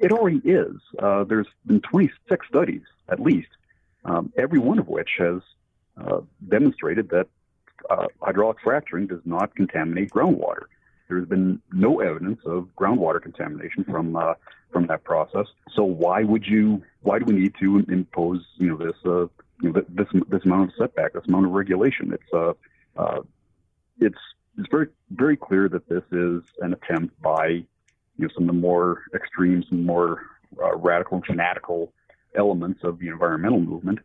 It 0.00 0.10
already 0.10 0.40
is. 0.44 0.76
Uh, 0.98 1.22
there's 1.24 1.46
been 1.64 1.80
26 1.80 2.48
studies 2.48 2.82
at 3.08 3.20
least, 3.20 3.48
um, 4.04 4.32
every 4.36 4.58
one 4.58 4.78
of 4.78 4.88
which 4.88 5.10
has 5.18 5.40
uh, 5.96 6.20
demonstrated 6.48 7.10
that 7.10 7.28
uh, 7.90 8.06
hydraulic 8.20 8.58
fracturing 8.62 9.06
does 9.06 9.20
not 9.24 9.54
contaminate 9.54 10.10
groundwater. 10.10 10.64
there's 11.08 11.28
been 11.28 11.60
no 11.72 12.00
evidence 12.00 12.40
of 12.46 12.68
groundwater 12.76 13.20
contamination 13.20 13.84
from 13.84 14.16
uh, 14.16 14.34
from 14.72 14.86
that 14.86 15.04
process. 15.04 15.46
So 15.74 15.84
why 15.84 16.22
would 16.22 16.46
you? 16.46 16.82
Why 17.02 17.18
do 17.18 17.26
we 17.26 17.34
need 17.34 17.54
to 17.60 17.84
impose 17.88 18.44
you 18.56 18.68
know 18.68 18.76
this 18.76 19.28
this 19.62 20.06
this 20.28 20.44
amount 20.44 20.70
of 20.70 20.74
setback, 20.78 21.12
this 21.12 21.24
amount 21.28 21.46
of 21.46 21.52
regulation? 21.52 22.12
It's 22.12 22.32
uh, 22.34 22.52
uh 22.96 23.20
it's 24.00 24.18
it's 24.58 24.68
very 24.70 24.88
very 25.10 25.36
clear 25.36 25.68
that 25.68 25.88
this 25.88 26.02
is 26.12 26.42
an 26.60 26.72
attempt 26.74 27.20
by 27.22 27.46
you 27.46 27.66
know 28.18 28.28
some 28.34 28.44
of 28.44 28.54
the 28.54 28.60
more 28.60 29.02
extreme, 29.14 29.64
some 29.68 29.86
more 29.86 30.22
uh, 30.62 30.76
radical 30.76 31.16
and 31.16 31.26
fanatical 31.26 31.92
elements 32.34 32.80
of 32.82 32.98
the 32.98 33.08
environmental 33.08 33.60
movement 33.60 33.98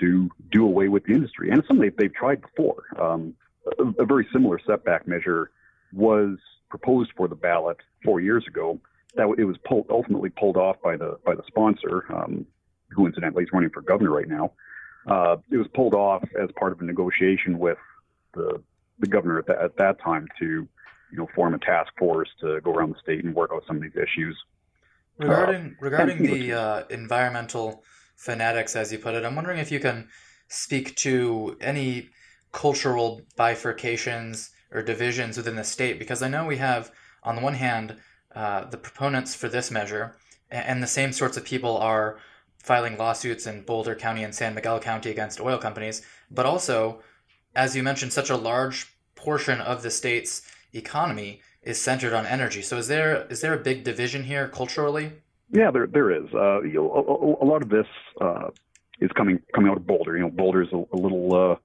to 0.00 0.30
do 0.50 0.64
away 0.64 0.88
with 0.88 1.04
the 1.04 1.12
industry. 1.12 1.50
And 1.50 1.58
it's 1.58 1.68
something 1.68 1.82
they've, 1.82 1.96
they've 1.96 2.14
tried 2.14 2.40
before. 2.40 2.84
Um, 3.00 3.34
a, 3.78 4.02
a, 4.02 4.06
very 4.06 4.26
similar 4.32 4.58
setback 4.66 5.06
measure 5.06 5.50
was 5.92 6.38
proposed 6.70 7.12
for 7.16 7.28
the 7.28 7.34
ballot 7.34 7.76
four 8.04 8.20
years 8.20 8.44
ago. 8.46 8.80
That 9.14 9.32
it 9.38 9.44
was 9.44 9.56
pulled, 9.66 9.86
ultimately 9.90 10.30
pulled 10.30 10.56
off 10.56 10.76
by 10.82 10.96
the 10.96 11.18
by 11.24 11.34
the 11.34 11.42
sponsor, 11.46 12.06
um, 12.12 12.46
who 12.90 13.06
incidentally 13.06 13.44
is 13.44 13.50
running 13.52 13.70
for 13.70 13.82
governor 13.82 14.10
right 14.10 14.28
now. 14.28 14.52
Uh, 15.06 15.36
it 15.50 15.56
was 15.56 15.66
pulled 15.74 15.94
off 15.94 16.22
as 16.40 16.48
part 16.58 16.72
of 16.72 16.80
a 16.80 16.84
negotiation 16.84 17.58
with 17.58 17.78
the 18.34 18.62
the 18.98 19.06
governor 19.06 19.38
at, 19.38 19.48
at 19.50 19.76
that 19.76 20.00
time 20.00 20.26
to 20.38 20.46
you 20.46 21.18
know 21.18 21.28
form 21.34 21.54
a 21.54 21.58
task 21.58 21.92
force 21.98 22.28
to 22.40 22.60
go 22.60 22.72
around 22.72 22.90
the 22.90 22.98
state 23.02 23.24
and 23.24 23.34
work 23.34 23.50
out 23.52 23.62
some 23.66 23.76
of 23.76 23.82
these 23.82 23.96
issues. 23.96 24.36
Regarding 25.18 25.66
uh, 25.66 25.70
regarding 25.80 26.22
the 26.22 26.52
uh, 26.52 26.82
environmental 26.90 27.82
fanatics, 28.16 28.76
as 28.76 28.92
you 28.92 28.98
put 28.98 29.14
it, 29.14 29.24
I'm 29.24 29.34
wondering 29.34 29.58
if 29.58 29.72
you 29.72 29.80
can 29.80 30.08
speak 30.48 30.94
to 30.96 31.56
any 31.60 32.10
cultural 32.52 33.22
bifurcations 33.38 34.50
or 34.70 34.82
divisions 34.82 35.36
within 35.36 35.56
the 35.56 35.64
state, 35.64 35.98
because 35.98 36.22
I 36.22 36.28
know 36.28 36.46
we 36.46 36.58
have, 36.58 36.90
on 37.22 37.36
the 37.36 37.42
one 37.42 37.54
hand, 37.54 37.96
uh, 38.34 38.64
the 38.64 38.76
proponents 38.76 39.34
for 39.34 39.48
this 39.48 39.70
measure, 39.70 40.16
and 40.50 40.82
the 40.82 40.86
same 40.86 41.12
sorts 41.12 41.36
of 41.36 41.44
people 41.44 41.76
are 41.76 42.18
filing 42.62 42.96
lawsuits 42.96 43.46
in 43.46 43.62
Boulder 43.62 43.94
County 43.94 44.22
and 44.22 44.34
San 44.34 44.54
Miguel 44.54 44.80
County 44.80 45.10
against 45.10 45.40
oil 45.40 45.58
companies, 45.58 46.02
but 46.30 46.46
also, 46.46 47.00
as 47.54 47.76
you 47.76 47.82
mentioned, 47.82 48.12
such 48.12 48.30
a 48.30 48.36
large 48.36 48.94
portion 49.14 49.60
of 49.60 49.82
the 49.82 49.90
state's 49.90 50.42
economy 50.72 51.40
is 51.62 51.80
centered 51.80 52.12
on 52.12 52.26
energy. 52.26 52.62
So 52.62 52.78
is 52.78 52.88
there 52.88 53.26
is 53.26 53.40
there 53.40 53.54
a 53.54 53.58
big 53.58 53.84
division 53.84 54.24
here 54.24 54.48
culturally? 54.48 55.12
Yeah, 55.50 55.70
there 55.70 55.86
there 55.86 56.10
is. 56.10 56.32
Uh, 56.32 56.62
you 56.62 56.74
know, 56.74 57.38
a, 57.40 57.44
a, 57.44 57.46
lot 57.46 57.62
of 57.62 57.68
this 57.68 57.86
uh, 58.20 58.50
is 59.00 59.10
coming 59.12 59.40
coming 59.54 59.70
out 59.70 59.76
of 59.76 59.86
Boulder. 59.86 60.16
You 60.16 60.22
know, 60.24 60.30
Boulder 60.30 60.62
is 60.62 60.72
a, 60.72 60.84
a 60.92 60.96
little. 60.96 61.34
Uh, 61.34 61.56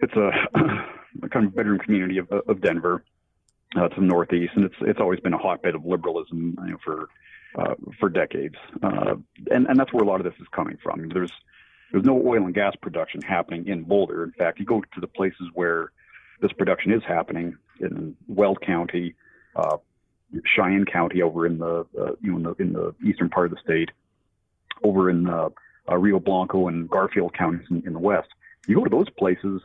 it's 0.00 0.14
a, 0.14 0.30
a, 1.22 1.28
kind 1.28 1.46
of 1.46 1.54
bedroom 1.54 1.78
community 1.78 2.18
of, 2.18 2.30
of 2.32 2.60
Denver. 2.60 3.04
Uh, 3.74 3.88
to 3.88 4.00
the 4.00 4.06
northeast, 4.06 4.52
and 4.54 4.66
it's 4.66 4.74
it's 4.82 5.00
always 5.00 5.18
been 5.20 5.32
a 5.32 5.38
hotbed 5.38 5.74
of 5.74 5.82
liberalism 5.86 6.54
you 6.66 6.72
know, 6.72 6.76
for 6.84 7.08
uh, 7.58 7.74
for 7.98 8.08
decades, 8.08 8.56
uh, 8.82 9.14
and 9.50 9.66
and 9.66 9.76
that's 9.76 9.92
where 9.92 10.02
a 10.02 10.06
lot 10.06 10.20
of 10.20 10.24
this 10.24 10.40
is 10.40 10.46
coming 10.52 10.78
from. 10.82 11.08
There's 11.08 11.32
there's 11.90 12.04
no 12.04 12.16
oil 12.26 12.44
and 12.44 12.54
gas 12.54 12.74
production 12.80 13.20
happening 13.22 13.66
in 13.66 13.82
Boulder. 13.82 14.24
In 14.24 14.32
fact, 14.32 14.58
you 14.58 14.64
go 14.64 14.80
to 14.80 15.00
the 15.00 15.06
places 15.06 15.48
where 15.54 15.92
this 16.40 16.52
production 16.52 16.92
is 16.92 17.02
happening 17.06 17.56
in 17.80 18.16
Weld 18.26 18.60
County, 18.62 19.14
uh, 19.54 19.76
Cheyenne 20.44 20.86
County 20.86 21.22
over 21.22 21.46
in 21.46 21.58
the 21.58 21.86
uh, 22.00 22.12
you 22.20 22.32
know 22.32 22.36
in 22.36 22.42
the, 22.42 22.54
in 22.54 22.72
the 22.72 22.94
eastern 23.06 23.28
part 23.28 23.46
of 23.46 23.52
the 23.52 23.60
state, 23.62 23.90
over 24.82 25.10
in 25.10 25.28
uh, 25.28 25.50
uh, 25.90 25.96
Rio 25.96 26.18
Blanco 26.18 26.68
and 26.68 26.88
Garfield 26.88 27.34
counties 27.34 27.66
in, 27.70 27.82
in 27.86 27.92
the 27.92 27.98
west. 27.98 28.28
You 28.66 28.76
go 28.76 28.84
to 28.84 28.90
those 28.90 29.10
places, 29.10 29.60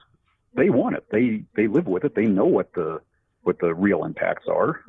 they 0.55 0.69
want 0.69 0.95
it. 0.95 1.05
They 1.11 1.43
they 1.55 1.67
live 1.67 1.87
with 1.87 2.03
it. 2.03 2.15
They 2.15 2.25
know 2.25 2.45
what 2.45 2.73
the 2.73 3.01
what 3.43 3.59
the 3.59 3.73
real 3.73 4.03
impacts 4.03 4.47
are. 4.49 4.81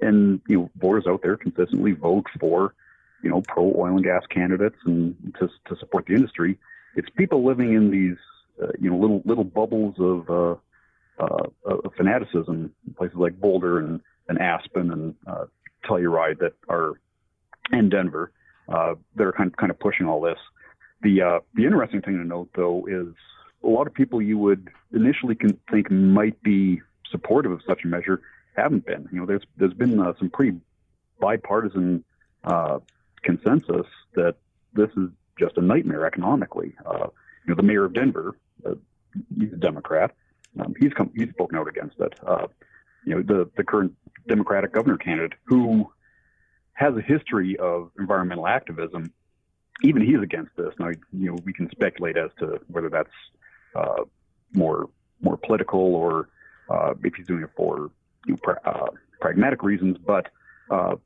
And 0.00 0.40
you 0.48 0.58
know, 0.58 0.70
voters 0.76 1.04
out 1.08 1.22
there 1.22 1.36
consistently 1.36 1.92
vote 1.92 2.26
for 2.40 2.74
you 3.22 3.30
know 3.30 3.42
pro 3.42 3.64
oil 3.76 3.96
and 3.96 4.04
gas 4.04 4.22
candidates 4.30 4.76
and 4.84 5.14
to 5.38 5.48
to 5.66 5.76
support 5.78 6.06
the 6.06 6.14
industry. 6.14 6.58
It's 6.96 7.08
people 7.16 7.44
living 7.44 7.74
in 7.74 7.90
these 7.90 8.16
uh, 8.62 8.72
you 8.80 8.90
know 8.90 8.96
little 8.96 9.22
little 9.24 9.44
bubbles 9.44 9.96
of 9.98 10.30
uh, 10.30 10.56
uh, 11.18 11.88
fanaticism, 11.96 12.72
in 12.86 12.94
places 12.94 13.16
like 13.16 13.40
Boulder 13.40 13.78
and 13.78 14.00
and 14.28 14.38
Aspen 14.38 14.90
and 14.90 15.14
uh, 15.26 15.46
Telluride 15.84 16.38
that 16.40 16.54
are 16.68 16.92
in 17.72 17.88
Denver 17.88 18.32
uh, 18.68 18.94
that 19.16 19.24
are 19.24 19.32
kind 19.32 19.50
of, 19.50 19.56
kind 19.56 19.70
of 19.70 19.78
pushing 19.78 20.06
all 20.06 20.20
this. 20.20 20.38
The 21.02 21.22
uh, 21.22 21.38
the 21.54 21.64
interesting 21.64 22.02
thing 22.02 22.18
to 22.18 22.24
note 22.24 22.50
though 22.54 22.86
is 22.86 23.14
a 23.62 23.68
lot 23.68 23.86
of 23.86 23.94
people 23.94 24.22
you 24.22 24.38
would 24.38 24.68
initially 24.92 25.36
think 25.70 25.90
might 25.90 26.40
be 26.42 26.80
supportive 27.10 27.52
of 27.52 27.60
such 27.66 27.80
a 27.84 27.86
measure 27.86 28.20
haven't 28.58 28.86
been. 28.86 29.08
You 29.12 29.20
know, 29.20 29.26
there's 29.26 29.42
there's 29.56 29.74
been 29.74 30.00
uh, 30.00 30.12
some 30.18 30.30
pretty 30.30 30.58
bipartisan 31.20 32.04
uh, 32.44 32.78
consensus 33.22 33.86
that 34.14 34.36
this 34.72 34.90
is 34.96 35.10
just 35.38 35.56
a 35.56 35.62
nightmare 35.62 36.06
economically. 36.06 36.74
Uh, 36.84 37.08
you 37.46 37.48
know, 37.48 37.54
the 37.54 37.62
mayor 37.62 37.84
of 37.84 37.94
Denver, 37.94 38.36
uh, 38.66 38.74
he's 39.38 39.52
a 39.52 39.56
Democrat. 39.56 40.14
Um, 40.60 40.74
he's 40.78 40.92
come, 40.92 41.10
he's 41.14 41.30
spoken 41.30 41.58
out 41.58 41.68
against 41.68 41.98
it. 42.00 42.14
Uh, 42.26 42.48
you 43.04 43.14
know, 43.14 43.22
the 43.22 43.50
the 43.56 43.64
current 43.64 43.94
Democratic 44.26 44.72
governor 44.72 44.98
candidate 44.98 45.38
who 45.44 45.90
has 46.74 46.94
a 46.96 47.00
history 47.00 47.56
of 47.58 47.90
environmental 47.98 48.46
activism, 48.46 49.12
even 49.82 50.02
he's 50.02 50.22
against 50.22 50.54
this. 50.56 50.72
Now, 50.78 50.88
you 51.12 51.30
know, 51.30 51.38
we 51.44 51.52
can 51.52 51.68
speculate 51.70 52.16
as 52.16 52.30
to 52.38 52.60
whether 52.68 52.88
that's 52.88 53.10
uh, 53.74 54.04
more 54.52 54.88
more 55.20 55.36
political 55.36 55.94
or 55.94 56.28
uh, 56.70 56.94
if 57.02 57.14
he's 57.14 57.26
doing 57.26 57.42
it 57.42 57.50
for 57.56 57.90
you 58.28 58.38
know, 58.46 58.54
uh, 58.64 58.86
pragmatic 59.20 59.62
reasons. 59.62 59.98
But 59.98 60.28
uh, 60.70 60.96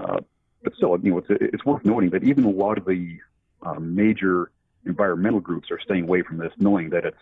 uh, 0.00 0.20
but 0.64 0.74
still, 0.76 0.98
you 1.02 1.10
know, 1.10 1.18
it's 1.18 1.28
it's 1.30 1.64
worth 1.64 1.84
noting 1.84 2.10
that 2.10 2.24
even 2.24 2.44
a 2.44 2.50
lot 2.50 2.78
of 2.78 2.86
the 2.86 3.18
uh, 3.62 3.78
major 3.78 4.50
environmental 4.86 5.40
groups 5.40 5.70
are 5.70 5.80
staying 5.80 6.04
away 6.04 6.22
from 6.22 6.38
this, 6.38 6.52
knowing 6.58 6.88
that 6.90 7.04
it's 7.04 7.18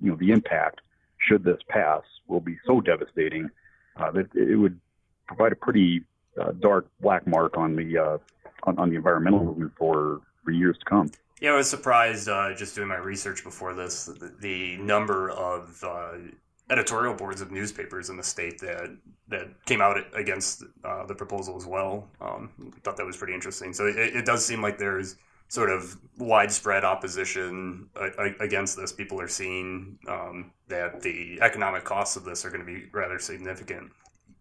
you 0.00 0.10
know 0.10 0.16
the 0.16 0.32
impact 0.32 0.80
should 1.18 1.44
this 1.44 1.60
pass 1.68 2.02
will 2.26 2.40
be 2.40 2.56
so 2.66 2.80
devastating 2.80 3.48
that 3.96 4.28
it 4.34 4.56
would 4.56 4.80
provide 5.28 5.52
a 5.52 5.56
pretty 5.56 6.02
uh, 6.40 6.52
dark 6.60 6.86
black 7.00 7.26
mark 7.26 7.56
on 7.56 7.76
the 7.76 7.98
uh, 7.98 8.18
on, 8.64 8.78
on, 8.78 8.90
the 8.90 8.96
environmental 8.96 9.44
movement 9.44 9.72
for 9.78 10.20
for 10.44 10.50
years 10.50 10.76
to 10.78 10.84
come. 10.84 11.10
Yeah, 11.40 11.52
I 11.52 11.56
was 11.56 11.70
surprised 11.70 12.28
uh, 12.28 12.54
just 12.54 12.74
doing 12.74 12.88
my 12.88 12.96
research 12.96 13.44
before 13.44 13.74
this 13.74 14.06
the, 14.06 14.34
the 14.40 14.76
number 14.78 15.30
of 15.30 15.82
uh, 15.84 16.12
editorial 16.70 17.14
boards 17.14 17.40
of 17.40 17.50
newspapers 17.50 18.10
in 18.10 18.16
the 18.16 18.22
state 18.22 18.58
that 18.60 18.96
that 19.28 19.48
came 19.66 19.80
out 19.80 19.98
against 20.14 20.64
uh, 20.84 21.04
the 21.06 21.14
proposal 21.14 21.56
as 21.56 21.66
well. 21.66 22.08
Um, 22.20 22.50
thought 22.82 22.96
that 22.96 23.06
was 23.06 23.16
pretty 23.16 23.34
interesting. 23.34 23.72
So 23.72 23.86
it, 23.86 23.96
it, 23.96 24.24
does 24.24 24.44
seem 24.44 24.62
like 24.62 24.78
there's 24.78 25.16
sort 25.48 25.70
of 25.70 25.98
widespread 26.18 26.84
opposition 26.84 27.88
against 28.40 28.76
this. 28.76 28.92
People 28.92 29.20
are 29.20 29.28
seeing 29.28 29.98
um, 30.08 30.52
that 30.68 31.02
the 31.02 31.38
economic 31.42 31.84
costs 31.84 32.16
of 32.16 32.24
this 32.24 32.44
are 32.44 32.50
going 32.50 32.64
to 32.64 32.66
be 32.66 32.86
rather 32.92 33.18
significant 33.18 33.90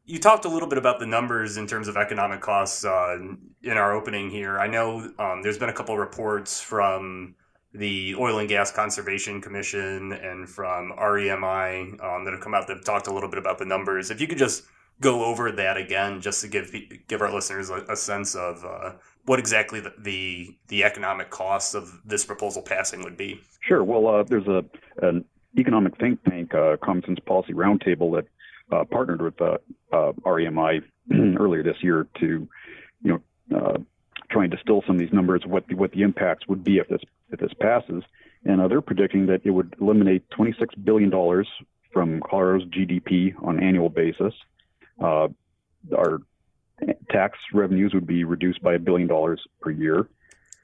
you 0.07 0.19
talked 0.19 0.45
a 0.45 0.49
little 0.49 0.69
bit 0.69 0.77
about 0.77 0.99
the 0.99 1.05
numbers 1.05 1.57
in 1.57 1.67
terms 1.67 1.89
of 1.89 1.97
economic 1.97 2.39
costs 2.39 2.85
uh, 2.85 3.17
in 3.61 3.77
our 3.77 3.93
opening 3.93 4.31
here. 4.31 4.57
I 4.57 4.67
know 4.67 5.11
um, 5.19 5.41
there's 5.43 5.57
been 5.57 5.69
a 5.69 5.73
couple 5.73 5.97
reports 5.97 6.61
from 6.61 7.35
the 7.73 8.15
Oil 8.15 8.39
and 8.39 8.49
Gas 8.49 8.71
Conservation 8.71 9.41
Commission 9.41 10.13
and 10.13 10.49
from 10.49 10.93
REMI 10.97 12.03
um, 12.03 12.25
that 12.25 12.31
have 12.31 12.41
come 12.41 12.53
out 12.53 12.67
that 12.67 12.77
have 12.77 12.85
talked 12.85 13.07
a 13.07 13.13
little 13.13 13.29
bit 13.29 13.39
about 13.39 13.57
the 13.57 13.65
numbers. 13.65 14.09
If 14.09 14.21
you 14.21 14.27
could 14.27 14.37
just 14.37 14.63
go 15.01 15.25
over 15.25 15.51
that 15.51 15.77
again, 15.77 16.21
just 16.21 16.41
to 16.41 16.47
give 16.47 16.73
give 17.07 17.21
our 17.21 17.31
listeners 17.31 17.69
a, 17.69 17.83
a 17.89 17.95
sense 17.95 18.35
of 18.35 18.63
uh, 18.65 18.93
what 19.25 19.39
exactly 19.39 19.79
the, 19.79 19.93
the, 19.99 20.57
the 20.69 20.83
economic 20.83 21.29
costs 21.29 21.75
of 21.75 22.01
this 22.05 22.25
proposal 22.25 22.61
passing 22.61 23.03
would 23.03 23.17
be. 23.17 23.41
Sure. 23.61 23.83
Well, 23.83 24.07
uh, 24.07 24.23
there's 24.23 24.47
a 24.47 24.63
an 25.05 25.25
economic 25.57 25.97
think 25.97 26.23
tank, 26.23 26.53
uh, 26.53 26.77
Common 26.83 27.03
Sense 27.05 27.19
Policy 27.25 27.53
Roundtable, 27.53 28.15
that 28.15 28.27
uh, 28.75 28.83
partnered 28.85 29.21
with 29.21 29.39
uh, 29.41 29.57
uh, 29.91 30.13
REMI 30.25 30.81
earlier 31.39 31.63
this 31.63 31.77
year 31.81 32.07
to, 32.19 32.47
you 33.03 33.21
know, 33.49 33.85
uh, 34.35 34.41
to 34.41 34.47
distill 34.47 34.83
some 34.85 34.95
of 34.95 34.99
these 34.99 35.13
numbers, 35.13 35.41
what 35.45 35.67
the, 35.67 35.75
what 35.75 35.91
the 35.91 36.01
impacts 36.01 36.47
would 36.47 36.63
be 36.63 36.77
if 36.77 36.87
this 36.87 37.01
if 37.31 37.39
this 37.39 37.53
passes, 37.59 38.03
and 38.45 38.61
uh, 38.61 38.67
they're 38.67 38.81
predicting 38.81 39.25
that 39.27 39.41
it 39.43 39.51
would 39.51 39.75
eliminate 39.81 40.29
26 40.31 40.75
billion 40.75 41.09
dollars 41.09 41.47
from 41.91 42.21
Colorado's 42.21 42.67
GDP 42.69 43.33
on 43.43 43.57
an 43.57 43.63
annual 43.63 43.89
basis. 43.89 44.33
Uh, 45.01 45.27
our 45.95 46.21
tax 47.09 47.37
revenues 47.53 47.93
would 47.93 48.07
be 48.07 48.23
reduced 48.23 48.61
by 48.61 48.75
a 48.75 48.79
billion 48.79 49.07
dollars 49.07 49.41
per 49.61 49.71
year. 49.71 50.07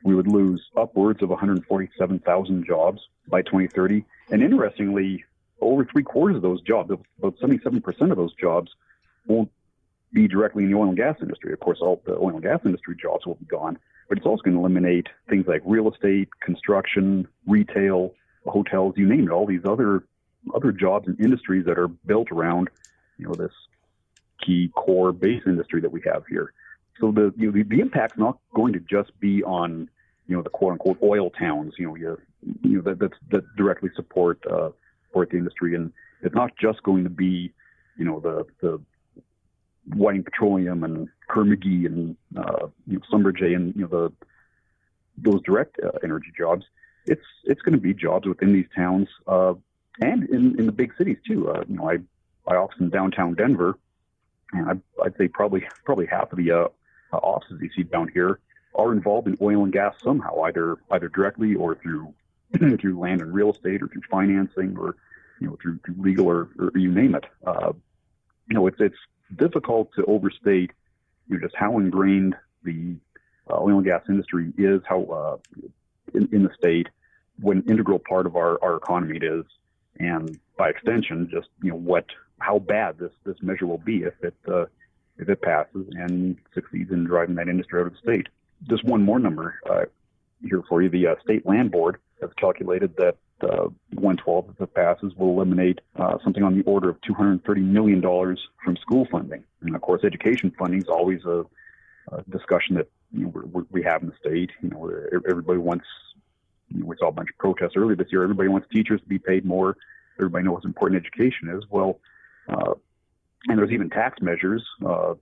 We 0.04 0.16
would 0.16 0.28
lose 0.28 0.62
upwards 0.78 1.24
of 1.24 1.30
147,000 1.30 2.66
jobs 2.66 3.02
by 3.28 3.42
2030. 3.42 4.04
And 4.32 4.44
interestingly, 4.44 5.24
over 5.62 5.86
three 5.86 6.04
quarters 6.04 6.36
of 6.36 6.42
those 6.42 6.62
jobs, 6.62 6.92
about 6.92 7.38
77% 7.38 8.12
of 8.12 8.18
those 8.18 8.34
jobs, 8.36 8.70
won't 9.28 9.50
be 10.14 10.28
directly 10.28 10.64
in 10.64 10.72
the 10.72 10.78
oil 10.78 10.90
and 10.90 10.98
gas 10.98 11.16
industry. 11.22 11.54
Of 11.54 11.60
course, 11.60 11.80
all 11.82 12.02
the 12.06 12.16
oil 12.16 12.30
and 12.30 12.42
gas 12.42 12.60
industry 12.64 12.96
jobs 13.02 13.26
will 13.26 13.36
be 13.36 13.46
gone, 13.46 13.78
but 14.08 14.18
it's 14.18 14.28
also 14.28 14.44
going 14.44 14.56
to 14.56 14.60
eliminate 14.60 15.08
things 15.30 15.46
like 15.48 15.62
real 15.66 15.92
estate, 15.92 16.30
construction, 16.40 17.28
retail, 17.48 18.14
hotels, 18.46 18.94
you 18.98 19.08
name 19.08 19.28
it, 19.28 19.32
all 19.32 19.46
these 19.46 19.66
other 19.66 20.04
other 20.54 20.72
jobs 20.72 21.08
and 21.08 21.20
industries 21.22 21.66
that 21.66 21.80
are 21.80 21.88
built 21.88 22.30
around, 22.30 22.70
you 23.18 23.26
know, 23.26 23.34
this 23.34 23.54
key 24.46 24.70
core 24.76 25.14
base 25.14 25.42
industry 25.46 25.80
that 25.80 25.92
we 25.92 26.02
have 26.06 26.24
here. 26.28 26.54
So 27.00 27.12
the 27.12 27.34
you 27.38 27.48
know, 27.48 27.52
the, 27.52 27.64
the 27.64 27.80
impact's 27.80 28.18
not 28.18 28.38
going 28.54 28.74
to 28.74 28.80
just 28.80 29.18
be 29.20 29.44
on 29.44 29.90
you 30.28 30.36
know 30.36 30.42
the 30.42 30.50
quote 30.50 30.74
unquote 30.74 30.98
oil 31.02 31.30
towns. 31.32 31.74
You 31.78 31.88
know, 31.88 31.96
you, 31.96 32.18
know 32.64 32.82
that 32.82 33.00
that, 33.00 33.12
that 33.32 33.56
directly 33.56 33.90
support 33.96 34.40
uh, 34.50 34.70
support 35.08 35.32
the 35.32 35.38
industry, 35.38 35.76
and 35.76 35.92
it's 36.22 36.36
not 36.36 36.52
just 36.62 36.84
going 36.84 37.04
to 37.04 37.10
be 37.10 37.52
you 37.98 38.06
know 38.06 38.20
the 38.20 38.46
the 38.62 38.82
Whiting 39.88 40.24
Petroleum 40.24 40.84
and 40.84 41.10
Kerr-McGee 41.28 41.86
and 41.86 42.16
uh, 42.38 42.68
you 42.88 42.98
know, 42.98 43.02
Schlumberger 43.12 43.56
and 43.56 43.76
you 43.76 43.82
know 43.82 43.88
the 43.88 44.14
those 45.18 45.42
direct 45.44 45.80
uh, 45.84 45.92
energy 46.04 46.32
jobs. 46.38 46.66
It's 47.06 47.26
it's 47.44 47.62
going 47.62 47.74
to 47.74 47.82
be 47.82 47.94
jobs 47.94 48.28
within 48.28 48.54
these 48.54 48.68
towns 48.76 49.08
uh, 49.28 49.54
and 50.00 50.24
in, 50.30 50.58
in 50.58 50.66
the 50.66 50.72
big 50.72 50.94
cities 50.98 51.18
too. 51.28 51.50
Uh, 51.50 51.64
you 51.68 51.76
know, 51.76 51.90
I 51.90 51.98
I 52.48 52.56
office 52.56 52.78
in 52.80 52.90
downtown 52.90 53.36
Denver, 53.36 53.78
and 54.54 54.70
I, 54.70 55.04
I'd 55.04 55.18
say 55.18 55.28
probably 55.28 55.66
probably 55.86 56.06
half 56.06 56.32
of 56.32 56.38
the 56.38 56.52
uh, 56.52 56.68
offices 57.12 57.60
you 57.62 57.70
see 57.76 57.84
down 57.84 58.10
here 58.14 58.40
are 58.76 58.92
involved 58.92 59.28
in 59.28 59.38
oil 59.42 59.64
and 59.64 59.74
gas 59.74 59.96
somehow, 60.04 60.42
either 60.44 60.78
either 60.92 61.10
directly 61.10 61.56
or 61.56 61.76
through 61.76 62.14
through 62.80 63.00
land 63.00 63.22
and 63.22 63.34
real 63.34 63.52
estate, 63.52 63.82
or 63.82 63.88
through 63.88 64.02
financing, 64.10 64.76
or 64.78 64.96
you 65.40 65.48
know 65.48 65.58
through, 65.62 65.80
through 65.86 65.96
legal 65.98 66.28
or, 66.28 66.50
or 66.58 66.72
you 66.76 66.92
name 66.92 67.16
it. 67.16 67.26
Uh, 67.46 67.74
you 68.50 68.56
know, 68.56 68.68
it's 68.68 68.80
it's 68.80 68.98
difficult 69.38 69.90
to 69.96 70.06
overstate 70.06 70.72
you 71.28 71.38
know, 71.38 71.42
just 71.42 71.56
how 71.56 71.78
ingrained 71.78 72.36
the 72.64 72.96
uh, 73.50 73.60
oil 73.60 73.78
and 73.78 73.86
gas 73.86 74.02
industry 74.10 74.54
is, 74.58 74.82
how 74.88 75.04
uh, 75.04 75.38
in, 76.14 76.30
in 76.32 76.44
the 76.44 76.52
state, 76.58 76.88
what 77.40 77.58
an 77.58 77.64
integral 77.68 78.00
part 78.00 78.26
of 78.26 78.36
our, 78.36 78.62
our 78.64 78.78
economy 78.78 79.18
it 79.18 79.24
is, 79.24 79.44
and 80.00 80.40
by 80.58 80.70
extension, 80.70 81.30
just 81.32 81.50
you 81.62 81.72
know 81.72 81.78
what 81.78 82.06
how 82.40 82.60
bad 82.60 82.98
this 83.00 83.12
this 83.26 83.38
measure 83.42 83.66
will 83.66 83.80
be 83.80 84.04
if 84.04 84.14
it 84.22 84.36
uh, 84.48 84.66
if 85.18 85.30
it 85.30 85.42
passes 85.42 85.88
and 85.92 86.38
succeeds 86.54 86.92
in 86.92 87.04
driving 87.06 87.36
that 87.36 87.48
industry 87.48 87.80
out 87.80 87.88
of 87.88 87.94
the 87.94 88.00
state. 88.00 88.28
Just 88.70 88.84
one 88.86 89.02
more 89.02 89.20
number 89.20 89.60
uh, 89.70 89.86
here 90.42 90.64
for 90.70 90.82
you: 90.82 90.90
the 90.90 91.08
uh, 91.08 91.16
state 91.24 91.46
land 91.46 91.72
board 91.72 91.98
has 92.22 92.32
calculated 92.38 92.96
that 92.98 93.18
uh, 93.44 93.70
112, 93.92 94.50
if 94.50 94.62
it 94.62 94.74
passes, 94.74 95.14
will 95.16 95.30
eliminate 95.30 95.80
uh, 95.96 96.18
something 96.24 96.44
on 96.44 96.58
the 96.58 96.64
order 96.64 96.90
of 96.90 97.00
230 97.02 97.62
million 97.62 98.02
dollars 98.02 98.40
from 98.64 98.78
school 98.78 99.08
funding. 99.12 99.44
And 99.62 99.76
of 99.76 99.82
course, 99.82 100.04
education 100.04 100.54
funding 100.58 100.82
is 100.82 100.88
always 100.88 101.24
a, 101.26 101.46
a 102.12 102.24
discussion 102.30 102.76
that 102.76 102.90
you 103.12 103.26
know, 103.26 103.44
we 103.52 103.64
we 103.70 103.84
have 103.84 104.02
in 104.02 104.10
the 104.10 104.16
state. 104.20 104.52
You 104.62 104.70
know, 104.70 104.92
everybody 105.30 105.60
wants. 105.60 105.86
You 106.70 106.80
know, 106.80 106.86
we 106.88 106.96
saw 106.98 107.10
a 107.10 107.12
bunch 107.12 107.30
of 107.30 107.38
protests 107.38 107.74
earlier 107.76 107.96
this 107.96 108.12
year. 108.12 108.24
Everybody 108.24 108.50
wants 108.50 108.68
teachers 108.72 109.00
to 109.02 109.08
be 109.08 109.20
paid 109.20 109.46
more. 109.46 109.78
Everybody 110.18 110.46
knows 110.46 110.62
how 110.64 110.68
important 110.68 111.00
education 111.00 111.50
is. 111.50 111.64
Well, 111.70 112.00
uh, 112.48 112.74
and 113.48 113.60
there's 113.60 113.72
even 113.72 113.90
tax 113.90 114.22
measures, 114.22 114.64
uh, 114.86 115.14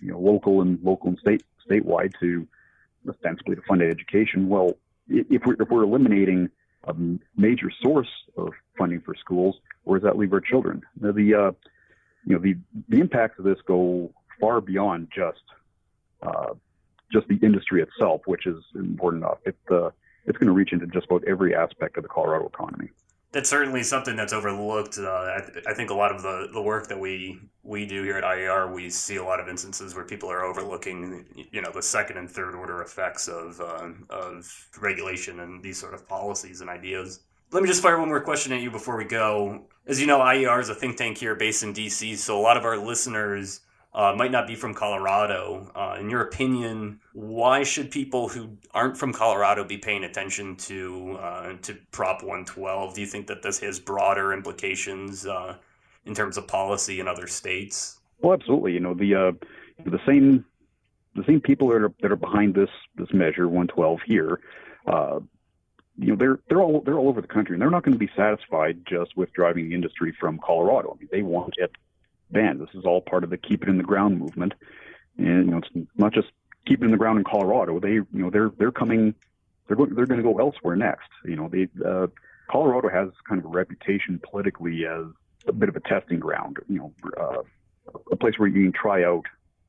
you 0.00 0.12
know, 0.12 0.18
local 0.18 0.62
and 0.62 0.82
local 0.82 1.10
and 1.10 1.18
state 1.18 1.42
statewide 1.68 2.12
to 2.20 2.46
ostensibly 3.08 3.56
to 3.56 3.62
fund 3.62 3.82
education. 3.82 4.48
Well, 4.48 4.76
if 5.08 5.44
we're 5.44 5.54
if 5.60 5.68
we're 5.68 5.84
eliminating 5.84 6.50
a 6.84 6.94
major 7.36 7.70
source 7.82 8.08
of 8.36 8.52
funding 8.76 9.00
for 9.00 9.14
schools, 9.14 9.56
or 9.84 9.98
does 9.98 10.04
that 10.04 10.18
leave 10.18 10.32
our 10.32 10.40
children? 10.40 10.82
Now, 11.00 11.12
the 11.12 11.34
uh, 11.34 11.52
you 12.24 12.34
know 12.34 12.38
the 12.38 12.56
the 12.88 13.00
impacts 13.00 13.38
of 13.38 13.44
this 13.44 13.58
go 13.66 14.12
far 14.40 14.60
beyond 14.60 15.08
just 15.14 15.42
uh, 16.22 16.54
just 17.12 17.26
the 17.28 17.38
industry 17.42 17.82
itself, 17.82 18.22
which 18.26 18.46
is 18.46 18.62
important 18.74 19.22
enough. 19.24 19.38
It, 19.44 19.56
uh, 19.70 19.90
it's 20.26 20.36
going 20.36 20.48
to 20.48 20.52
reach 20.52 20.72
into 20.72 20.86
just 20.86 21.06
about 21.06 21.24
every 21.26 21.54
aspect 21.54 21.96
of 21.96 22.02
the 22.02 22.08
Colorado 22.08 22.46
economy 22.46 22.90
that's 23.32 23.50
certainly 23.50 23.82
something 23.82 24.16
that's 24.16 24.32
overlooked. 24.32 24.98
Uh, 24.98 25.36
I, 25.36 25.40
th- 25.40 25.64
I, 25.66 25.74
think 25.74 25.90
a 25.90 25.94
lot 25.94 26.14
of 26.14 26.22
the, 26.22 26.48
the 26.52 26.62
work 26.62 26.88
that 26.88 26.98
we 26.98 27.40
we 27.62 27.84
do 27.84 28.02
here 28.02 28.16
at 28.16 28.24
IER, 28.24 28.72
we 28.72 28.88
see 28.88 29.16
a 29.16 29.24
lot 29.24 29.38
of 29.38 29.48
instances 29.48 29.94
where 29.94 30.04
people 30.04 30.30
are 30.30 30.44
overlooking, 30.44 31.26
you 31.52 31.60
know, 31.60 31.70
the 31.70 31.82
second 31.82 32.16
and 32.16 32.30
third 32.30 32.54
order 32.54 32.80
effects 32.80 33.28
of 33.28 33.60
uh, 33.60 33.88
of 34.08 34.68
regulation 34.80 35.40
and 35.40 35.62
these 35.62 35.78
sort 35.78 35.92
of 35.94 36.08
policies 36.08 36.62
and 36.62 36.70
ideas. 36.70 37.20
Let 37.50 37.62
me 37.62 37.68
just 37.68 37.82
fire 37.82 37.98
one 37.98 38.08
more 38.08 38.20
question 38.20 38.52
at 38.52 38.60
you 38.60 38.70
before 38.70 38.96
we 38.96 39.04
go. 39.04 39.66
As 39.86 40.00
you 40.00 40.06
know, 40.06 40.20
IER 40.20 40.60
is 40.60 40.68
a 40.68 40.74
think 40.74 40.96
tank 40.96 41.18
here 41.18 41.34
based 41.34 41.62
in 41.62 41.74
DC, 41.74 42.16
so 42.16 42.38
a 42.38 42.42
lot 42.42 42.56
of 42.56 42.64
our 42.64 42.76
listeners 42.78 43.60
uh, 43.98 44.14
might 44.14 44.30
not 44.30 44.46
be 44.46 44.54
from 44.54 44.72
Colorado. 44.72 45.72
Uh, 45.74 45.96
in 45.98 46.08
your 46.08 46.20
opinion, 46.20 47.00
why 47.14 47.64
should 47.64 47.90
people 47.90 48.28
who 48.28 48.56
aren't 48.72 48.96
from 48.96 49.12
Colorado 49.12 49.64
be 49.64 49.76
paying 49.76 50.04
attention 50.04 50.54
to 50.54 51.18
uh, 51.20 51.52
to 51.62 51.76
Prop 51.90 52.22
112? 52.22 52.94
Do 52.94 53.00
you 53.00 53.06
think 53.08 53.26
that 53.26 53.42
this 53.42 53.58
has 53.58 53.80
broader 53.80 54.32
implications 54.32 55.26
uh, 55.26 55.56
in 56.04 56.14
terms 56.14 56.36
of 56.36 56.46
policy 56.46 57.00
in 57.00 57.08
other 57.08 57.26
states? 57.26 57.98
Well, 58.20 58.34
absolutely. 58.34 58.72
You 58.72 58.80
know 58.80 58.94
the 58.94 59.14
uh, 59.16 59.32
the 59.84 59.98
same 60.06 60.44
the 61.16 61.24
same 61.26 61.40
people 61.40 61.66
that 61.70 61.82
are 61.82 61.92
that 62.00 62.12
are 62.12 62.16
behind 62.16 62.54
this 62.54 62.70
this 62.94 63.12
measure 63.12 63.48
112 63.48 63.98
here. 64.06 64.38
Uh, 64.86 65.18
you 65.96 66.10
know 66.10 66.16
they're 66.16 66.38
they're 66.48 66.62
all 66.62 66.82
they're 66.82 66.98
all 66.98 67.08
over 67.08 67.20
the 67.20 67.26
country, 67.26 67.56
and 67.56 67.60
they're 67.60 67.68
not 67.68 67.82
going 67.82 67.94
to 67.94 67.98
be 67.98 68.10
satisfied 68.16 68.78
just 68.88 69.16
with 69.16 69.32
driving 69.32 69.68
the 69.68 69.74
industry 69.74 70.16
from 70.20 70.38
Colorado. 70.38 70.94
I 70.94 71.00
mean, 71.00 71.08
they 71.10 71.22
want 71.22 71.54
it 71.56 71.72
banned. 72.30 72.60
This 72.60 72.74
is 72.74 72.84
all 72.84 73.00
part 73.00 73.24
of 73.24 73.30
the 73.30 73.36
keep 73.36 73.62
it 73.62 73.68
in 73.68 73.78
the 73.78 73.84
ground 73.84 74.18
movement, 74.18 74.54
and 75.16 75.46
you 75.46 75.50
know 75.50 75.58
it's 75.58 75.70
not 75.96 76.12
just 76.12 76.28
keep 76.66 76.82
it 76.82 76.84
in 76.84 76.90
the 76.90 76.96
ground 76.96 77.18
in 77.18 77.24
Colorado. 77.24 77.78
They 77.80 77.94
you 77.94 78.06
know 78.12 78.30
they're 78.30 78.50
they're 78.58 78.72
coming 78.72 79.14
they're 79.66 79.76
going 79.76 79.94
they're 79.94 80.06
going 80.06 80.22
to 80.22 80.32
go 80.32 80.38
elsewhere 80.38 80.76
next. 80.76 81.08
You 81.24 81.36
know 81.36 81.48
they 81.48 81.68
uh, 81.84 82.08
Colorado 82.50 82.88
has 82.88 83.10
kind 83.28 83.38
of 83.38 83.44
a 83.44 83.48
reputation 83.48 84.20
politically 84.22 84.86
as 84.86 85.06
a 85.46 85.52
bit 85.52 85.68
of 85.68 85.76
a 85.76 85.80
testing 85.80 86.18
ground. 86.18 86.58
You 86.68 86.78
know 86.78 86.92
uh, 87.18 87.42
a 88.10 88.16
place 88.16 88.38
where 88.38 88.48
you 88.48 88.62
can 88.64 88.72
try 88.72 89.04
out 89.04 89.24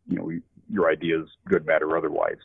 you 0.07 0.17
know 0.17 0.31
your 0.71 0.89
ideas, 0.89 1.27
good, 1.47 1.65
bad, 1.65 1.81
or 1.81 1.97
otherwise. 1.97 2.37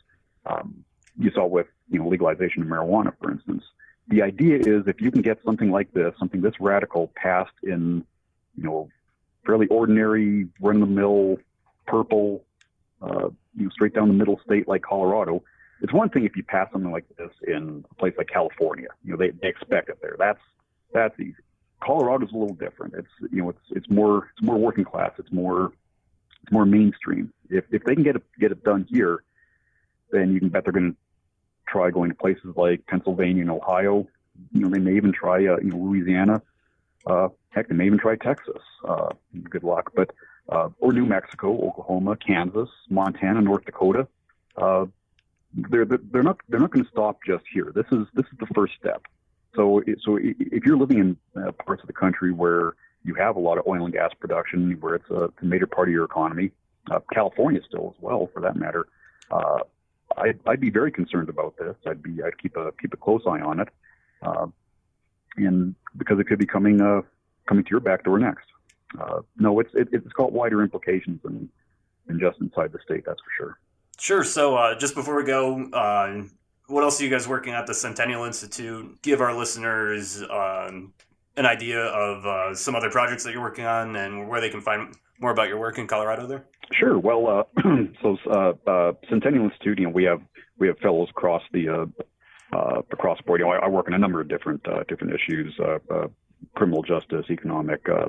Um, 0.46 0.84
you 1.18 1.30
saw 1.32 1.46
with 1.46 1.66
you 1.88 1.98
know 1.98 2.08
legalization 2.08 2.62
of 2.62 2.68
marijuana, 2.68 3.12
for 3.20 3.30
instance. 3.30 3.64
The 4.08 4.20
idea 4.20 4.58
is 4.58 4.86
if 4.86 5.00
you 5.00 5.10
can 5.10 5.22
get 5.22 5.38
something 5.44 5.70
like 5.70 5.92
this, 5.92 6.12
something 6.18 6.42
this 6.42 6.60
radical 6.60 7.10
passed 7.14 7.54
in 7.62 8.04
you 8.56 8.64
know 8.64 8.88
fairly 9.44 9.66
ordinary, 9.68 10.48
run 10.60 10.80
the 10.80 10.86
mill, 10.86 11.38
purple, 11.86 12.44
uh, 13.02 13.28
you 13.56 13.64
know, 13.64 13.70
straight 13.70 13.94
down 13.94 14.08
the 14.08 14.14
middle 14.14 14.40
state 14.44 14.68
like 14.68 14.82
Colorado. 14.82 15.42
It's 15.80 15.92
one 15.92 16.08
thing 16.08 16.24
if 16.24 16.36
you 16.36 16.42
pass 16.42 16.68
something 16.72 16.90
like 16.90 17.04
this 17.18 17.30
in 17.46 17.84
a 17.90 17.94
place 17.94 18.14
like 18.16 18.28
California. 18.28 18.88
You 19.04 19.12
know, 19.12 19.16
they, 19.18 19.30
they 19.30 19.48
expect 19.48 19.88
it 19.88 19.98
there. 20.00 20.16
That's 20.18 20.40
that's 20.92 21.18
easy. 21.20 21.34
Colorado's 21.84 22.32
a 22.32 22.36
little 22.36 22.54
different. 22.54 22.94
It's 22.94 23.32
you 23.32 23.42
know, 23.42 23.50
it's 23.50 23.60
it's 23.70 23.90
more 23.90 24.30
it's 24.36 24.46
more 24.46 24.56
working 24.56 24.84
class. 24.84 25.10
It's 25.18 25.32
more 25.32 25.72
it's 26.42 26.52
more 26.52 26.64
mainstream. 26.64 27.32
If 27.50 27.64
if 27.70 27.84
they 27.84 27.94
can 27.94 28.04
get 28.04 28.16
it 28.16 28.22
get 28.38 28.52
it 28.52 28.64
done 28.64 28.86
here, 28.88 29.22
then 30.10 30.32
you 30.32 30.40
can 30.40 30.48
bet 30.48 30.64
they're 30.64 30.72
going 30.72 30.92
to 30.92 30.96
try 31.68 31.90
going 31.90 32.10
to 32.10 32.16
places 32.16 32.54
like 32.56 32.86
Pennsylvania 32.86 33.42
and 33.42 33.50
Ohio. 33.50 34.06
You 34.52 34.60
know, 34.60 34.68
they 34.68 34.78
may 34.78 34.96
even 34.96 35.12
try 35.12 35.46
uh, 35.46 35.58
you 35.58 35.70
know 35.70 35.76
Louisiana. 35.76 36.42
Uh, 37.06 37.28
heck, 37.50 37.68
they 37.68 37.74
may 37.74 37.86
even 37.86 37.98
try 37.98 38.16
Texas. 38.16 38.62
Uh, 38.86 39.10
good 39.50 39.64
luck, 39.64 39.92
but 39.94 40.10
uh, 40.48 40.68
or 40.78 40.92
New 40.92 41.06
Mexico, 41.06 41.50
Oklahoma, 41.68 42.16
Kansas, 42.16 42.68
Montana, 42.90 43.40
North 43.40 43.64
Dakota. 43.64 44.06
Uh, 44.56 44.86
they're 45.54 45.84
they're 45.84 46.22
not 46.22 46.38
they're 46.48 46.60
not 46.60 46.70
going 46.70 46.84
to 46.84 46.90
stop 46.90 47.18
just 47.26 47.44
here. 47.52 47.72
This 47.74 47.86
is 47.92 48.06
this 48.14 48.26
is 48.26 48.38
the 48.38 48.46
first 48.54 48.74
step. 48.78 49.02
So 49.54 49.82
so 50.02 50.18
if 50.20 50.64
you're 50.64 50.76
living 50.76 50.98
in 50.98 51.16
uh, 51.40 51.52
parts 51.52 51.82
of 51.82 51.86
the 51.86 51.92
country 51.92 52.32
where 52.32 52.74
you 53.04 53.14
have 53.14 53.36
a 53.36 53.40
lot 53.40 53.58
of 53.58 53.66
oil 53.66 53.84
and 53.84 53.92
gas 53.92 54.10
production, 54.18 54.72
where 54.80 54.96
it's 54.96 55.10
a, 55.10 55.30
a 55.40 55.44
major 55.44 55.66
part 55.66 55.88
of 55.88 55.92
your 55.92 56.04
economy, 56.04 56.50
uh, 56.90 57.00
California 57.12 57.60
still 57.66 57.94
as 57.96 58.02
well, 58.02 58.28
for 58.32 58.40
that 58.40 58.56
matter. 58.56 58.86
Uh, 59.30 59.60
I'd, 60.16 60.38
I'd 60.46 60.60
be 60.60 60.70
very 60.70 60.90
concerned 60.90 61.28
about 61.28 61.56
this. 61.56 61.76
I'd 61.86 62.02
be 62.02 62.22
I'd 62.22 62.38
keep 62.38 62.56
a 62.56 62.72
keep 62.80 62.92
a 62.94 62.96
close 62.96 63.22
eye 63.26 63.40
on 63.40 63.60
it. 63.60 63.68
Uh, 64.22 64.46
and 65.36 65.74
because 65.96 66.18
it 66.18 66.24
could 66.24 66.38
be 66.38 66.46
coming 66.46 66.80
uh, 66.80 67.02
coming 67.48 67.64
to 67.64 67.70
your 67.70 67.80
back 67.80 68.04
door 68.04 68.18
next. 68.18 68.46
Uh, 68.98 69.20
no, 69.38 69.58
it's 69.60 69.70
it, 69.74 69.88
it's 69.92 70.12
got 70.12 70.32
wider 70.32 70.62
implications 70.62 71.20
than 71.22 71.48
than 72.06 72.18
just 72.18 72.40
inside 72.40 72.72
the 72.72 72.78
state. 72.84 73.04
That's 73.06 73.20
for 73.20 73.30
sure. 73.36 73.58
Sure. 73.98 74.24
So 74.24 74.56
uh, 74.56 74.78
just 74.78 74.94
before 74.94 75.16
we 75.16 75.24
go, 75.24 75.64
uh, 75.72 76.22
what 76.66 76.82
else 76.82 77.00
are 77.00 77.04
you 77.04 77.10
guys 77.10 77.28
working 77.28 77.52
at 77.52 77.66
the 77.66 77.74
Centennial 77.74 78.24
Institute? 78.24 79.00
Give 79.02 79.20
our 79.20 79.36
listeners 79.36 80.22
um, 80.22 80.92
an 81.36 81.46
idea 81.46 81.80
of 81.80 82.26
uh, 82.26 82.54
some 82.54 82.74
other 82.74 82.90
projects 82.90 83.24
that 83.24 83.32
you're 83.32 83.42
working 83.42 83.64
on 83.64 83.96
and 83.96 84.28
where 84.28 84.40
they 84.40 84.50
can 84.50 84.60
find 84.60 84.94
more 85.20 85.30
about 85.30 85.48
your 85.48 85.58
work 85.58 85.78
in 85.78 85.86
Colorado. 85.86 86.26
There. 86.26 86.44
Sure. 86.72 86.98
Well, 86.98 87.26
uh, 87.26 87.62
so 88.02 88.16
uh, 88.66 88.92
Centennial 89.08 89.44
Institute, 89.44 89.78
you 89.78 89.84
know, 89.84 89.90
we 89.90 90.04
have 90.04 90.20
we 90.58 90.66
have 90.68 90.78
fellows 90.78 91.08
across 91.10 91.42
the 91.52 91.90
uh, 92.54 92.82
across 92.90 93.20
board. 93.22 93.40
You 93.40 93.46
know, 93.46 93.52
I, 93.52 93.66
I, 93.66 93.68
work 93.68 93.86
on 93.88 93.94
a 93.94 93.98
number 93.98 94.20
of 94.20 94.28
different 94.28 94.66
uh, 94.66 94.84
different 94.88 95.14
issues, 95.14 95.54
uh, 95.58 95.78
uh 95.90 96.08
criminal 96.54 96.82
justice, 96.82 97.26
economic, 97.30 97.88
uh, 97.88 98.08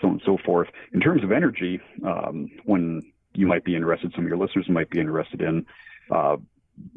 so 0.00 0.08
on 0.08 0.12
and 0.14 0.22
so 0.24 0.38
forth. 0.44 0.68
In 0.92 1.00
terms 1.00 1.22
of 1.22 1.32
energy, 1.32 1.80
um, 2.04 2.50
when 2.64 3.02
you 3.34 3.46
might 3.46 3.64
be 3.64 3.76
interested, 3.76 4.12
some 4.14 4.24
of 4.24 4.28
your 4.28 4.38
listeners 4.38 4.68
might 4.68 4.90
be 4.90 4.98
interested 5.00 5.40
in 5.40 5.66
uh, 6.10 6.36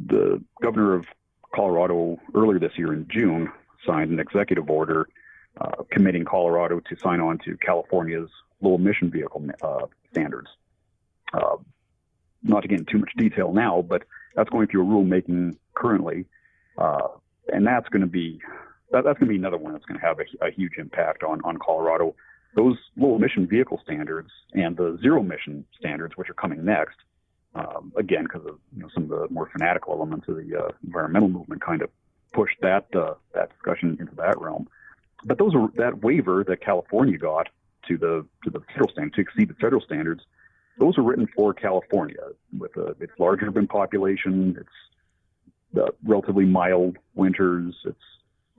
the 0.06 0.44
governor 0.62 0.96
of 0.96 1.06
Colorado 1.54 2.18
earlier 2.34 2.60
this 2.60 2.78
year 2.78 2.94
in 2.94 3.08
June 3.10 3.52
signed 3.86 4.12
an 4.12 4.20
executive 4.20 4.70
order 4.70 5.08
committing 5.92 6.26
Colorado 6.26 6.80
to 6.80 6.96
sign 6.98 7.20
on 7.20 7.38
to 7.46 7.56
California's 7.58 8.30
low 8.62 8.76
emission 8.76 9.12
vehicle 9.12 9.46
standards. 10.12 10.50
Uh, 11.32 11.58
not 12.44 12.62
to 12.62 12.68
get 12.68 12.80
into 12.80 12.92
too 12.92 12.98
much 13.00 13.12
detail 13.18 13.54
now, 13.54 13.82
but 13.82 14.04
that's 14.36 14.50
going 14.50 14.68
through 14.68 14.82
a 14.82 14.86
rulemaking 14.86 15.56
currently, 15.74 16.26
uh, 16.78 17.08
and 17.52 17.66
that's 17.66 17.88
going 17.90 18.02
to 18.02 18.08
be 18.08 18.40
that, 18.92 19.04
that's 19.04 19.20
going 19.20 19.28
to 19.28 19.34
be 19.34 19.38
another 19.38 19.58
one 19.58 19.74
that's 19.74 19.86
going 19.86 20.00
to 20.00 20.06
have 20.06 20.20
a, 20.20 20.46
a, 20.46 20.52
huge 20.52 20.74
impact 20.78 21.24
on 21.24 21.42
on 21.44 21.58
Colorado. 21.58 22.16
Those 22.56 22.78
low 22.96 23.16
emission 23.16 23.48
vehicle 23.48 23.82
standards 23.84 24.30
and 24.54 24.78
the 24.78 24.98
zero 25.02 25.22
emission 25.22 25.66
standards, 25.78 26.16
which 26.16 26.30
are 26.30 26.36
coming 26.36 26.64
next, 26.64 26.98
um, 27.56 27.92
again 27.98 28.24
because 28.24 28.46
of 28.46 28.60
you 28.76 28.84
know 28.84 28.90
some 28.94 29.04
of 29.04 29.10
the 29.10 29.28
more 29.30 29.50
fanatical 29.52 29.94
elements 29.94 30.28
of 30.28 30.36
the 30.36 30.56
uh, 30.56 30.70
environmental 30.86 31.30
movement, 31.30 31.62
kind 31.62 31.82
of 31.82 31.90
pushed 32.34 32.58
that 32.62 32.86
uh, 32.96 33.16
that 33.34 33.50
discussion 33.52 33.98
into 34.00 34.16
that 34.16 34.40
realm. 34.40 34.68
But 35.26 35.38
those 35.38 35.56
are 35.56 35.70
that 35.76 36.04
waiver 36.04 36.44
that 36.48 36.62
California 36.62 37.18
got 37.18 37.50
to 37.88 37.98
the 37.98 38.26
to 38.44 38.50
the 38.50 38.60
federal 38.72 38.90
standard 38.90 39.14
to 39.16 39.22
exceed 39.22 39.50
the 39.50 39.56
federal 39.56 39.82
standards. 39.82 40.24
Those 40.80 40.98
are 40.98 41.04
written 41.04 41.28
for 41.36 41.54
California 41.54 42.18
with 42.58 42.76
a, 42.78 42.96
its 43.00 43.14
large 43.20 43.44
urban 43.44 43.68
population, 43.68 44.56
its 44.60 44.70
relatively 46.04 46.46
mild 46.46 46.98
winters, 47.16 47.76
it's 47.86 47.98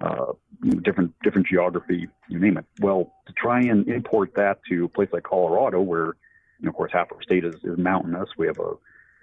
uh, 0.00 0.32
you 0.62 0.72
know, 0.72 0.80
different 0.80 1.14
different 1.22 1.46
geography, 1.46 2.08
you 2.28 2.38
name 2.38 2.56
it. 2.56 2.64
Well, 2.80 3.12
to 3.26 3.32
try 3.32 3.60
and 3.60 3.86
import 3.88 4.34
that 4.34 4.58
to 4.68 4.84
a 4.84 4.88
place 4.88 5.08
like 5.12 5.22
Colorado, 5.22 5.80
where 5.80 6.16
you 6.58 6.66
know, 6.66 6.70
of 6.70 6.76
course 6.76 6.92
half 6.92 7.10
of 7.10 7.16
our 7.16 7.22
state 7.22 7.44
is, 7.44 7.54
is 7.62 7.78
mountainous, 7.78 8.28
we 8.36 8.46
have 8.46 8.58
a 8.58 8.72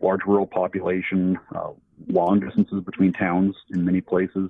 large 0.02 0.22
rural 0.26 0.48
population, 0.48 1.38
uh, 1.54 1.72
long 2.08 2.40
distances 2.40 2.84
between 2.84 3.14
towns 3.14 3.56
in 3.70 3.86
many 3.86 4.02
places, 4.02 4.50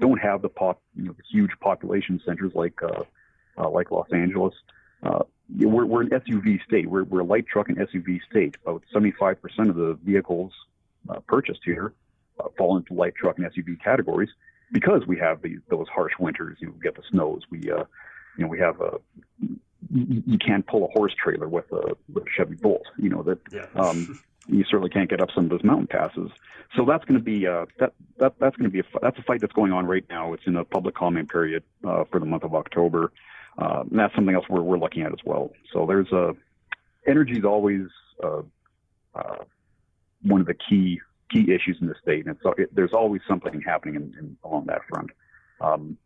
don't 0.00 0.18
have 0.18 0.42
the 0.42 0.48
pop, 0.48 0.82
you 0.96 1.04
know, 1.04 1.16
huge 1.30 1.52
population 1.60 2.20
centers 2.26 2.52
like 2.54 2.82
uh, 2.82 3.04
uh, 3.58 3.70
like 3.70 3.90
Los 3.90 4.08
Angeles. 4.12 4.54
Uh, 5.02 5.20
we're, 5.58 5.84
we're 5.84 6.02
an 6.02 6.10
SUV 6.10 6.62
state. 6.64 6.88
We're, 6.88 7.04
we're 7.04 7.20
a 7.20 7.24
light 7.24 7.46
truck 7.46 7.68
and 7.68 7.78
SUV 7.78 8.20
state. 8.30 8.56
About 8.62 8.82
75% 8.94 9.36
of 9.68 9.74
the 9.74 9.98
vehicles 10.04 10.52
uh, 11.08 11.20
purchased 11.20 11.60
here 11.64 11.92
uh, 12.40 12.48
fall 12.56 12.76
into 12.76 12.94
light 12.94 13.14
truck 13.14 13.38
and 13.38 13.46
SUV 13.46 13.82
categories 13.82 14.30
because 14.72 15.06
we 15.06 15.18
have 15.18 15.42
these 15.42 15.58
those 15.68 15.88
harsh 15.88 16.12
winters. 16.18 16.58
You 16.60 16.68
know, 16.68 16.74
we 16.76 16.82
get 16.82 16.96
the 16.96 17.02
snows. 17.10 17.42
We 17.50 17.70
uh, 17.70 17.84
you 18.36 18.44
know 18.44 18.48
we 18.48 18.58
have 18.58 18.80
a 18.80 18.98
you, 19.92 20.22
you 20.26 20.38
can't 20.38 20.66
pull 20.66 20.84
a 20.84 20.88
horse 20.88 21.14
trailer 21.22 21.48
with 21.48 21.70
a, 21.72 21.96
with 22.12 22.24
a 22.24 22.30
Chevy 22.36 22.56
Bolt. 22.56 22.86
You 22.96 23.10
know 23.10 23.22
that 23.22 23.38
yeah. 23.52 23.66
um, 23.74 24.20
you 24.46 24.64
certainly 24.64 24.90
can't 24.90 25.08
get 25.08 25.20
up 25.20 25.30
some 25.34 25.44
of 25.44 25.50
those 25.50 25.64
mountain 25.64 25.86
passes. 25.86 26.30
So 26.76 26.84
that's 26.84 27.04
going 27.04 27.18
to 27.18 27.24
be 27.24 27.46
uh, 27.46 27.66
that 27.78 27.92
that 28.18 28.34
that's 28.38 28.56
going 28.56 28.70
to 28.70 28.72
be 28.72 28.80
a 28.80 28.84
that's 29.00 29.18
a 29.18 29.22
fight 29.22 29.40
that's 29.40 29.52
going 29.52 29.72
on 29.72 29.86
right 29.86 30.04
now. 30.08 30.32
It's 30.32 30.46
in 30.46 30.56
a 30.56 30.64
public 30.64 30.94
comment 30.94 31.30
period 31.30 31.62
uh, 31.84 32.04
for 32.10 32.20
the 32.20 32.26
month 32.26 32.44
of 32.44 32.54
October. 32.54 33.12
Uh, 33.58 33.82
and 33.90 33.98
that's 33.98 34.14
something 34.14 34.34
else 34.34 34.46
we're 34.48 34.62
we're 34.62 34.78
looking 34.78 35.02
at 35.02 35.12
as 35.12 35.18
well. 35.24 35.52
So 35.72 35.86
there's 35.86 36.10
a 36.12 36.34
energy 37.06 37.38
is 37.38 37.44
always 37.44 37.86
uh, 38.22 38.42
uh, 39.14 39.36
one 40.22 40.40
of 40.40 40.46
the 40.46 40.54
key 40.54 41.00
key 41.30 41.52
issues 41.52 41.78
in 41.80 41.86
the 41.86 41.94
state, 42.02 42.26
and 42.26 42.36
so 42.42 42.52
it, 42.58 42.74
there's 42.74 42.92
always 42.92 43.20
something 43.28 43.60
happening 43.62 43.94
in, 43.94 44.14
in, 44.18 44.36
along 44.44 44.66
that 44.66 44.80
front. 44.88 45.10
Um, 45.60 45.96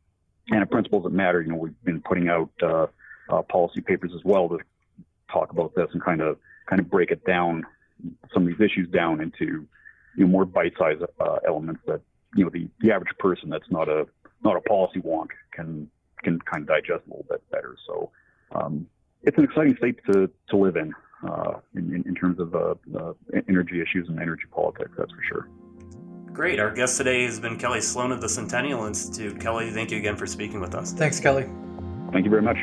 and 0.51 0.63
the 0.63 0.67
principles 0.67 1.05
that 1.05 1.13
matter, 1.13 1.41
you 1.41 1.51
know, 1.51 1.57
we've 1.57 1.85
been 1.85 2.03
putting 2.03 2.29
out 2.29 2.51
uh, 2.63 2.87
uh, 3.31 3.43
policy 3.43 3.81
papers 3.81 4.13
as 4.15 4.23
well 4.25 4.49
to 4.49 4.59
talk 5.33 5.51
about 5.51 5.75
this 5.75 5.89
and 5.93 6.03
kind 6.03 6.21
of 6.21 6.39
kind 6.67 6.81
of 6.81 6.91
break 6.91 7.11
it 7.11 7.25
down, 7.25 7.65
some 8.33 8.43
of 8.43 8.49
these 8.49 8.61
issues 8.61 8.89
down 8.89 9.21
into 9.21 9.67
you 10.17 10.25
know 10.25 10.27
more 10.27 10.45
bite-sized 10.45 11.03
uh, 11.21 11.39
elements 11.47 11.81
that 11.87 12.01
you 12.37 12.45
know 12.45 12.51
the, 12.51 12.69
the 12.81 12.93
average 12.93 13.17
person 13.19 13.49
that's 13.49 13.71
not 13.71 13.89
a 13.89 14.07
not 14.43 14.57
a 14.57 14.61
policy 14.61 15.01
wonk 15.01 15.29
can 15.53 15.89
can 16.23 16.39
kind 16.41 16.63
of 16.63 16.69
digest 16.69 17.03
a 17.07 17.11
little 17.11 17.27
bit 17.29 17.43
better. 17.51 17.77
So 17.87 18.11
um, 18.53 18.87
it's 19.23 19.37
an 19.39 19.45
exciting 19.45 19.77
state 19.77 20.01
to 20.13 20.31
to 20.51 20.57
live 20.57 20.77
in 20.77 20.93
uh, 21.27 21.61
in, 21.75 22.03
in, 22.07 22.15
terms 22.15 22.39
of 22.39 22.55
uh, 22.55 22.75
uh, 22.99 23.13
energy 23.49 23.81
issues 23.81 24.09
and 24.09 24.21
energy 24.21 24.45
politics. 24.51 24.91
That's 24.97 25.11
for 25.13 25.23
sure. 25.29 25.49
Great. 26.33 26.59
Our 26.59 26.73
guest 26.73 26.97
today 26.97 27.25
has 27.25 27.39
been 27.39 27.57
Kelly 27.57 27.81
Sloan 27.81 28.11
of 28.11 28.21
the 28.21 28.29
Centennial 28.29 28.87
Institute. 28.87 29.41
Kelly, 29.41 29.71
thank 29.71 29.91
you 29.91 29.99
again 29.99 30.17
for 30.17 30.27
speaking 30.27 30.61
with 30.61 30.75
us. 30.75 30.93
Thanks, 30.93 31.21
Kelly. 31.21 31.49
Thank 32.13 32.25
you 32.25 32.31
very 32.31 32.43
much. 32.43 32.59